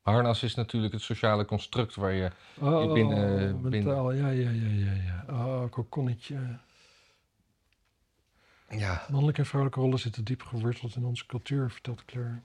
[0.03, 2.31] Harnas is natuurlijk het sociale construct waar je...
[2.59, 5.25] Oh, binnen- mentaal, ja, ja, ja, ja, ja.
[5.29, 6.59] Oh, kokonnetje.
[8.69, 12.39] Ja, Mannelijke en vrouwelijke rollen zitten diep geworteld in onze cultuur, vertelt Claire.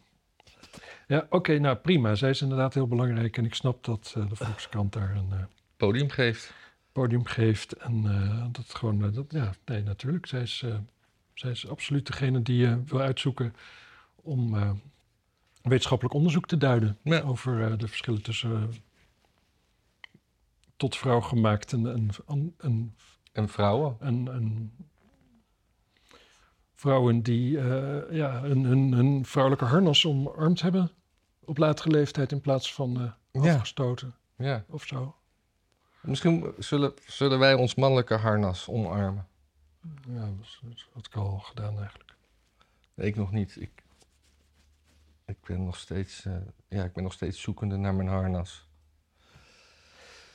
[1.06, 2.14] Ja, oké, nou prima.
[2.14, 5.42] Zij is inderdaad heel belangrijk en ik snap dat eh, de Volkskrant daar een eh,
[5.76, 6.54] podium geeft.
[6.92, 7.72] podium geeft.
[7.72, 10.26] En eh, dat gewoon, dat, ja, nee, natuurlijk.
[10.26, 10.74] Zij is, eh,
[11.34, 13.54] zij is absoluut degene die je wil uitzoeken
[14.14, 14.70] om eh,
[15.62, 17.20] wetenschappelijk onderzoek te duiden Ja.
[17.20, 18.76] over eh, de verschillen tussen eh,
[20.76, 21.86] tot vrouw gemaakt en,
[22.26, 22.94] en, en
[23.32, 23.96] En vrouwen.
[24.00, 24.72] en, en
[26.74, 30.90] vrouwen die eh, ja, hun, hun, hun vrouwelijke harnas omarmd hebben
[31.44, 33.54] op latere leeftijd in plaats van Ja.
[33.54, 34.64] afgestoten Ja.
[34.68, 35.16] of zo.
[36.00, 39.26] Misschien zullen, zullen wij ons mannelijke harnas omarmen.
[40.08, 42.14] Ja, dat, is- dat had ik al gedaan eigenlijk.
[42.94, 43.56] Nee, ik nog niet.
[43.60, 43.70] Ik,
[45.28, 46.24] ik ben nog steeds...
[46.24, 46.32] eh,
[46.68, 48.66] ja, ik ben nog steeds zoekende naar mijn harnas.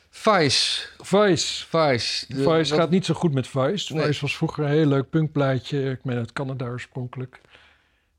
[0.09, 0.87] Vice.
[0.97, 1.65] Vice.
[1.67, 2.25] Vice.
[2.33, 3.93] De- Vice gaat niet zo goed met Vice.
[3.93, 4.05] Nee.
[4.05, 5.89] Vice was vroeger een heel leuk punkplaatje.
[5.91, 7.41] Ik meen uit Canada oorspronkelijk.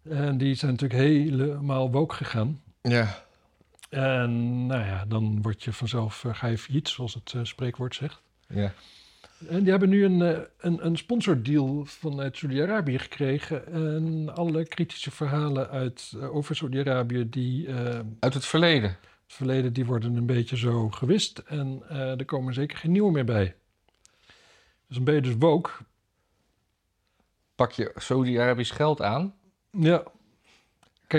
[0.03, 2.63] En die zijn natuurlijk helemaal woke gegaan.
[2.83, 3.23] Ja.
[3.89, 7.95] En nou ja, dan word je vanzelf, eh, ga je failliet, zoals het eh, spreekwoord
[7.95, 8.23] zegt.
[8.49, 8.73] Ja.
[9.49, 13.67] En die hebben nu een, eh, een, een sponsordeal vanuit Saudi-Arabië gekregen.
[13.67, 18.91] En alle kritische verhalen uit, eh, over Saudi-Arabië, die eh, Uit het verleden.
[18.91, 21.39] het verleden, die worden een beetje zo gewist.
[21.39, 23.55] En er komen zeker geen nieuwe meer bij.
[24.87, 25.71] Dus dan ben je dus woke.
[27.55, 29.35] Pak je Saudi-Arabisch geld aan.
[29.71, 30.03] Ja.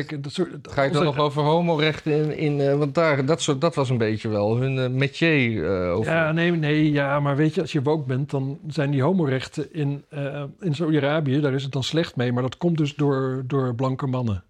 [0.04, 2.38] Kijk, dat soort, Ga je het dan nog over homorechten in...
[2.38, 5.66] in eh, want daar, dat, soort, dat was een beetje wel hun eh, métier.
[5.86, 6.12] eh, over.
[6.14, 9.74] Ja, nee, nee, ja, maar weet je, als je woke bent, dan zijn die homorechten
[9.74, 10.04] in,
[10.60, 12.32] in Saudi-Arabië, daar is het dan slecht mee.
[12.34, 14.43] Maar dat komt dus door, door blanke mannen.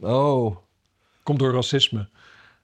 [0.00, 0.56] Oh.
[1.22, 2.08] Komt door racisme.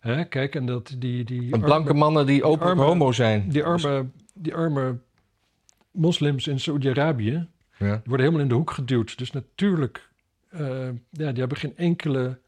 [0.00, 1.24] Hè, kijk, en dat die...
[1.24, 3.48] die En blanke arme- mannen die open arme- homo zijn.
[3.48, 4.96] Die arme, die arme
[5.90, 7.46] moslims in Saudi-Arabië
[7.78, 7.86] Ja.
[7.90, 9.18] die worden helemaal in de hoek geduwd.
[9.18, 10.05] Dus natuurlijk,
[10.58, 12.40] eh, ja, die hebben geen enkele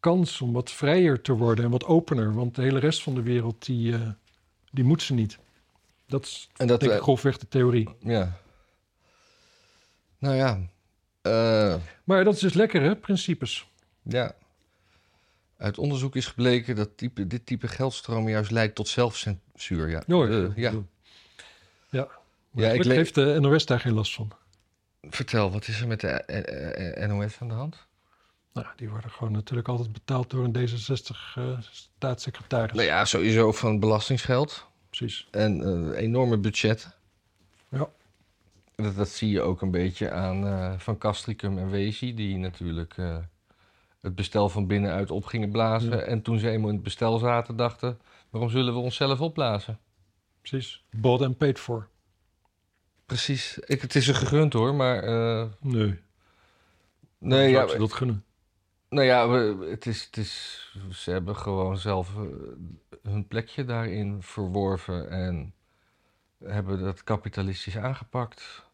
[0.00, 2.34] kans om wat vrijer te worden en wat opener.
[2.34, 4.08] Want de hele rest van de wereld, die, eh,
[4.70, 5.38] die moet ze niet.
[6.06, 7.88] Dat is En dat, denk ik grofweg de theorie.
[8.00, 8.38] ja.
[10.18, 10.60] Nou ja.
[11.22, 11.74] Eh,
[12.04, 12.96] Maar dat is dus lekker, hè?
[12.96, 13.68] Principes.
[14.02, 14.34] ja.
[15.56, 19.88] Uit onderzoek is gebleken dat type, dit type geldstromen juist leidt tot zelfcensuur.
[19.88, 20.02] Ja.
[20.06, 20.72] Ja, ik ja.
[21.90, 22.08] Ja.
[22.50, 24.32] Ja, ik ik le- heeft de NOS daar geen last van.
[25.00, 27.86] Vertel, wat is er met de eh, eh, NOS aan de hand?
[28.56, 32.72] Nou, die worden gewoon natuurlijk altijd betaald door een D66-staatssecretaris.
[32.72, 34.66] Nou ja, sowieso van belastingsgeld.
[34.88, 35.28] Precies.
[35.30, 36.94] En eh, enorme budgetten.
[37.68, 37.88] Ja.
[38.74, 42.96] Dat, dat zie je ook een beetje aan eh, Van Castricum en Wezi, die natuurlijk
[42.96, 43.16] eh,
[44.00, 45.90] het bestel van binnenuit op gingen blazen.
[45.90, 45.98] Ja.
[45.98, 47.98] En toen ze eenmaal in het bestel zaten, dachten:
[48.30, 49.78] waarom zullen we onszelf opblazen?
[50.40, 50.84] Precies.
[50.90, 51.88] Bought and paid for.
[53.06, 53.58] Precies.
[53.58, 55.02] Ik, het is er gegund hoor, maar.
[55.02, 55.98] eh, Nee.
[57.18, 58.24] nee, ja, ze dat gunnen?
[58.88, 62.22] nou ja, we, het is, het is, ze hebben gewoon zelf eh,
[63.02, 65.54] hun plekje daarin verworven en
[66.44, 68.64] hebben dat kapitalistisch aangepakt.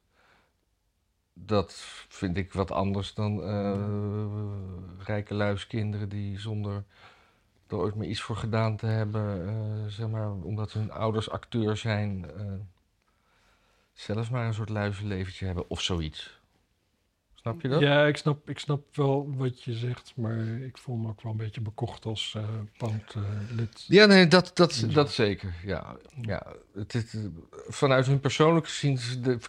[1.35, 1.75] Dat
[2.09, 6.85] vind ik wat anders dan eh, rijke luiskinderen die zonder
[7.67, 11.77] er ooit maar iets voor gedaan te hebben, eh, zeg maar, omdat hun ouders acteur
[11.77, 12.31] zijn,
[13.93, 16.41] zelf maar een soort luizenleventje hebben of zoiets.
[17.43, 17.81] Snap je dat?
[17.81, 21.33] Ja, ik snap, ik snap wel wat je zegt, maar ik voel me ook wel
[21.33, 22.45] een beetje bekocht als eh
[22.77, 23.85] pound-lid.
[23.87, 25.55] Ja, nee, dat, dat, dat zeker.
[25.65, 26.47] Ja, ja.
[26.75, 27.17] Het is,
[27.69, 28.99] vanuit hun persoonlijke zien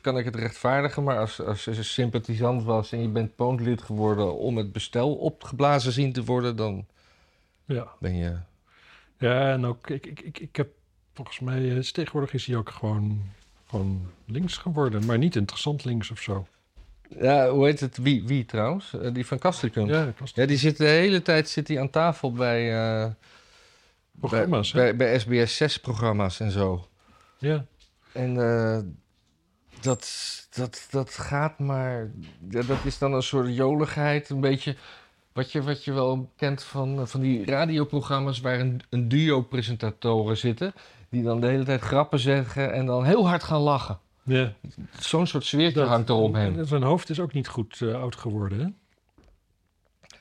[0.01, 1.03] kan ik het rechtvaardigen.
[1.03, 5.91] Maar als, als je sympathisant was en je bent poondlid geworden om het bestel opgeblazen
[5.91, 6.85] zien te worden, dan
[7.65, 7.87] ja.
[7.99, 8.37] ben je.
[9.17, 10.69] ja, en ook, ik, ik, ik, ik heb
[11.13, 13.21] volgens mij, eh, tegenwoordig is hij ook gewoon,
[13.73, 15.05] gewoon links geworden.
[15.05, 16.47] Maar niet interessant links of zo.
[17.19, 17.97] Ja, hoe heet het?
[17.97, 18.93] Wie, wie trouwens?
[18.93, 19.87] Eh, die van Kastrikum.
[19.87, 20.13] Ja.
[20.33, 23.09] Ja, die zit de hele tijd zit die aan tafel bij, eh,
[24.19, 24.71] programma's.
[24.71, 26.87] bij, bij SBS 6-programma's en zo.
[27.37, 27.65] Ja.
[28.11, 28.79] En eh,
[29.81, 30.07] dat,
[30.53, 32.11] dat, dat gaat maar.
[32.49, 34.29] ja, dat is dan een soort joligheid.
[34.29, 34.75] Een beetje
[35.33, 40.37] wat je, wat je wel kent van, van die radioprogramma's waar een, een duo presentatoren
[40.37, 40.73] zitten.
[41.13, 43.99] Die dan de hele tijd grappen zeggen en dan heel hard gaan lachen.
[44.23, 44.53] ja.
[44.99, 46.57] Zo'n soort sfeertje Dat- hangt eromheen.
[46.57, 48.59] en Zijn hoofd is ook niet goed eh, oud geworden.
[48.59, 48.65] Hè?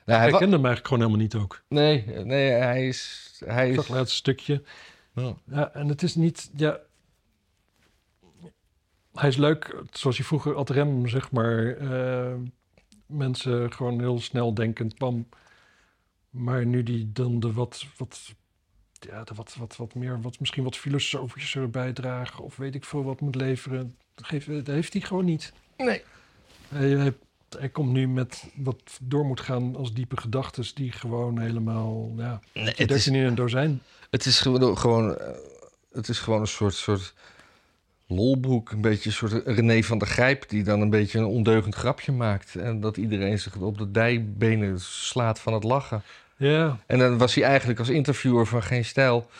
[0.05, 1.62] Nou, hij kende hem eigenlijk gewoon helemaal niet ook.
[1.68, 3.32] nee, nee, hij is.
[3.45, 4.62] Hij Dat is laatste stukje.
[5.47, 6.51] Ja, en het is niet...
[6.57, 6.78] Ja,
[9.14, 11.66] hij is leuk, zoals je vroeger ad rem, zeg maar...
[11.76, 12.34] eh,
[13.07, 15.28] mensen gewoon heel snel denkend, pam.
[16.30, 17.84] Maar nu die dan de wat...
[17.97, 18.34] wat
[19.11, 22.44] ja, de wat, wat, wat meer, wat, misschien wat filosofischer bijdragen...
[22.44, 23.96] of weet ik veel wat moet leveren...
[24.14, 25.53] Dat, geeft, dat heeft hij gewoon niet.
[25.76, 26.03] Nee.
[26.68, 27.14] Hij, hij,
[27.59, 30.64] hij komt nu met wat door moet gaan als diepe gedachten...
[30.74, 32.12] die gewoon helemaal...
[32.16, 33.82] Ja, Nee, je het, is, in een dozijn.
[34.11, 35.26] het is gewoon, gewoon, eh,
[35.92, 37.14] het is gewoon een soort, soort
[38.07, 38.70] lolbroek.
[38.70, 40.48] Een beetje een soort René van der Grijp...
[40.48, 42.57] die dan een beetje een ondeugend grapje maakt.
[42.57, 46.03] En dat iedereen zich op de dijbenen slaat van het lachen.
[46.49, 49.30] Ja, En dan was hij eigenlijk als interviewer van Geen Stijl...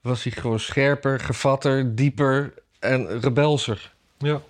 [0.00, 3.92] was hij gewoon scherper, gevatter, dieper en rebelser.
[4.18, 4.40] Ja.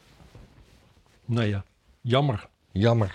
[1.24, 1.64] Nou ja,
[2.00, 2.46] jammer.
[2.72, 3.14] Jammer.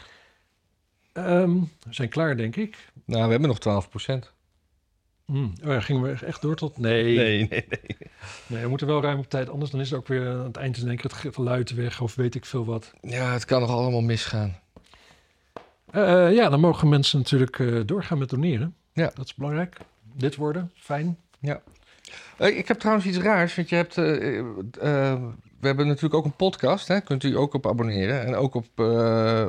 [1.14, 2.78] Ehm, we zijn klaar, denk ik.
[3.06, 4.32] Nou, we hebben nog 12 procent.
[5.28, 6.78] Oh ja, gingen we echt door tot...
[6.78, 7.04] Nee.
[7.04, 7.98] Nee, nee, nee.
[8.48, 9.50] Nee, we moeten wel ruim op tijd.
[9.50, 12.02] Anders dan is het ook weer aan het eind in één keer het geluid weg
[12.02, 12.94] of weet ik veel wat.
[13.02, 14.60] Ja, het kan nog allemaal misgaan.
[15.92, 18.76] Eh, ja, dan mogen mensen natuurlijk eh, doorgaan met doneren.
[19.00, 19.12] Ja.
[19.16, 19.78] Dat is belangrijk.
[20.14, 21.18] Dit worden, fijn.
[22.38, 23.98] Eh, ik heb trouwens iets raars, want je hebt...
[23.98, 25.22] eh, eh,
[25.60, 27.02] we hebben natuurlijk ook een podcast, hè?
[27.02, 28.26] kunt u ook op abonneren.
[28.26, 28.68] En ook op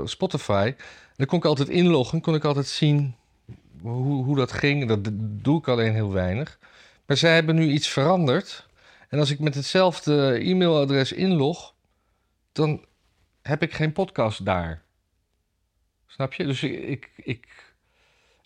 [0.08, 0.72] Spotify.
[0.76, 3.14] En dan kon ik altijd inloggen, kon ik altijd zien
[3.80, 4.88] hoe, hoe dat ging.
[4.88, 5.10] Dat
[5.42, 6.58] doe ik alleen heel weinig.
[7.06, 8.68] Maar zij hebben nu iets veranderd.
[9.08, 11.74] En als ik met hetzelfde e-mailadres inlog,
[12.52, 12.84] dan
[13.42, 14.82] heb ik geen podcast daar.
[16.06, 16.44] Snap je?
[16.44, 17.69] Dus ik, ik, ik,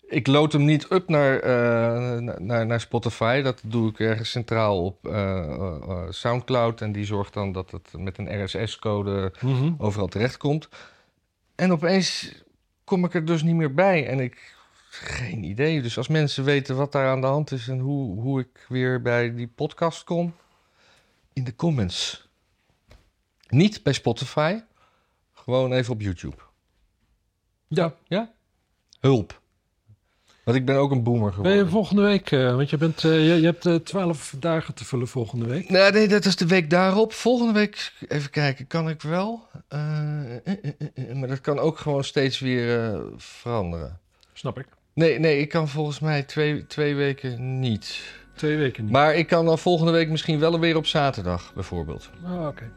[0.07, 3.41] ik load hem niet up naar, eh, na- naar, naar Spotify.
[3.41, 6.81] Dat doe ik ergens centraal op eh, eh, Soundcloud.
[6.81, 9.33] En die zorgt dan dat het met een RSS-code
[9.77, 10.69] overal terechtkomt.
[11.55, 12.33] En opeens
[12.83, 14.07] kom ik er dus niet meer bij.
[14.07, 14.53] En ik...
[14.89, 15.81] Geen idee.
[15.81, 17.67] Dus als mensen weten wat daar aan de hand is...
[17.67, 20.35] en hoe, hoe ik weer bij die podcast kom...
[21.33, 22.29] in de comments.
[23.47, 24.59] Niet bij Spotify.
[25.33, 26.37] Gewoon even op YouTube.
[27.67, 28.33] Ja,
[28.99, 29.41] Hulp.
[30.45, 31.69] Want ik ben ook een boomer ben je geworden.
[31.69, 32.31] volgende week?
[32.31, 35.69] eh, want je, bent, eh, je, je hebt eh, twaalf dagen te vullen volgende week.
[35.69, 37.13] Nee, nee, dat is de week daarop.
[37.13, 39.47] Volgende week, even kijken, kan ik wel.
[39.67, 40.55] Eh, eh, eh,
[40.95, 43.99] eh, eh, maar dat kan ook gewoon steeds weer eh, veranderen.
[44.33, 44.65] Snap ik.
[44.93, 48.01] Nee, nee, ik kan volgens mij twee, twee weken niet.
[48.35, 48.91] Twee weken niet.
[48.93, 52.09] Maar ik kan dan volgende week misschien wel weer op zaterdag, bijvoorbeeld.
[52.25, 52.71] Ah, oké.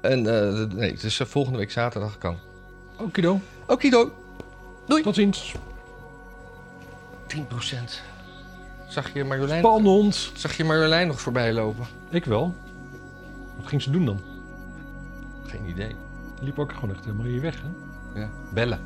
[0.00, 2.38] En eh, nee, dus volgende week zaterdag kan.
[3.00, 3.40] Okido.
[3.66, 4.12] Okido,
[4.86, 5.54] Tot ziens.
[7.26, 7.38] 10%.
[8.88, 10.32] Zag je Marjolein, Spannend.
[10.34, 11.86] zag je Marjolein nog voorbij lopen?
[12.10, 12.54] Ik wel.
[13.56, 14.20] Wat ging ze doen dan?
[15.46, 15.96] Geen idee.
[16.40, 18.20] Liep ook gewoon echt helemaal hier weg, hè?
[18.20, 18.80] Ja, bellen.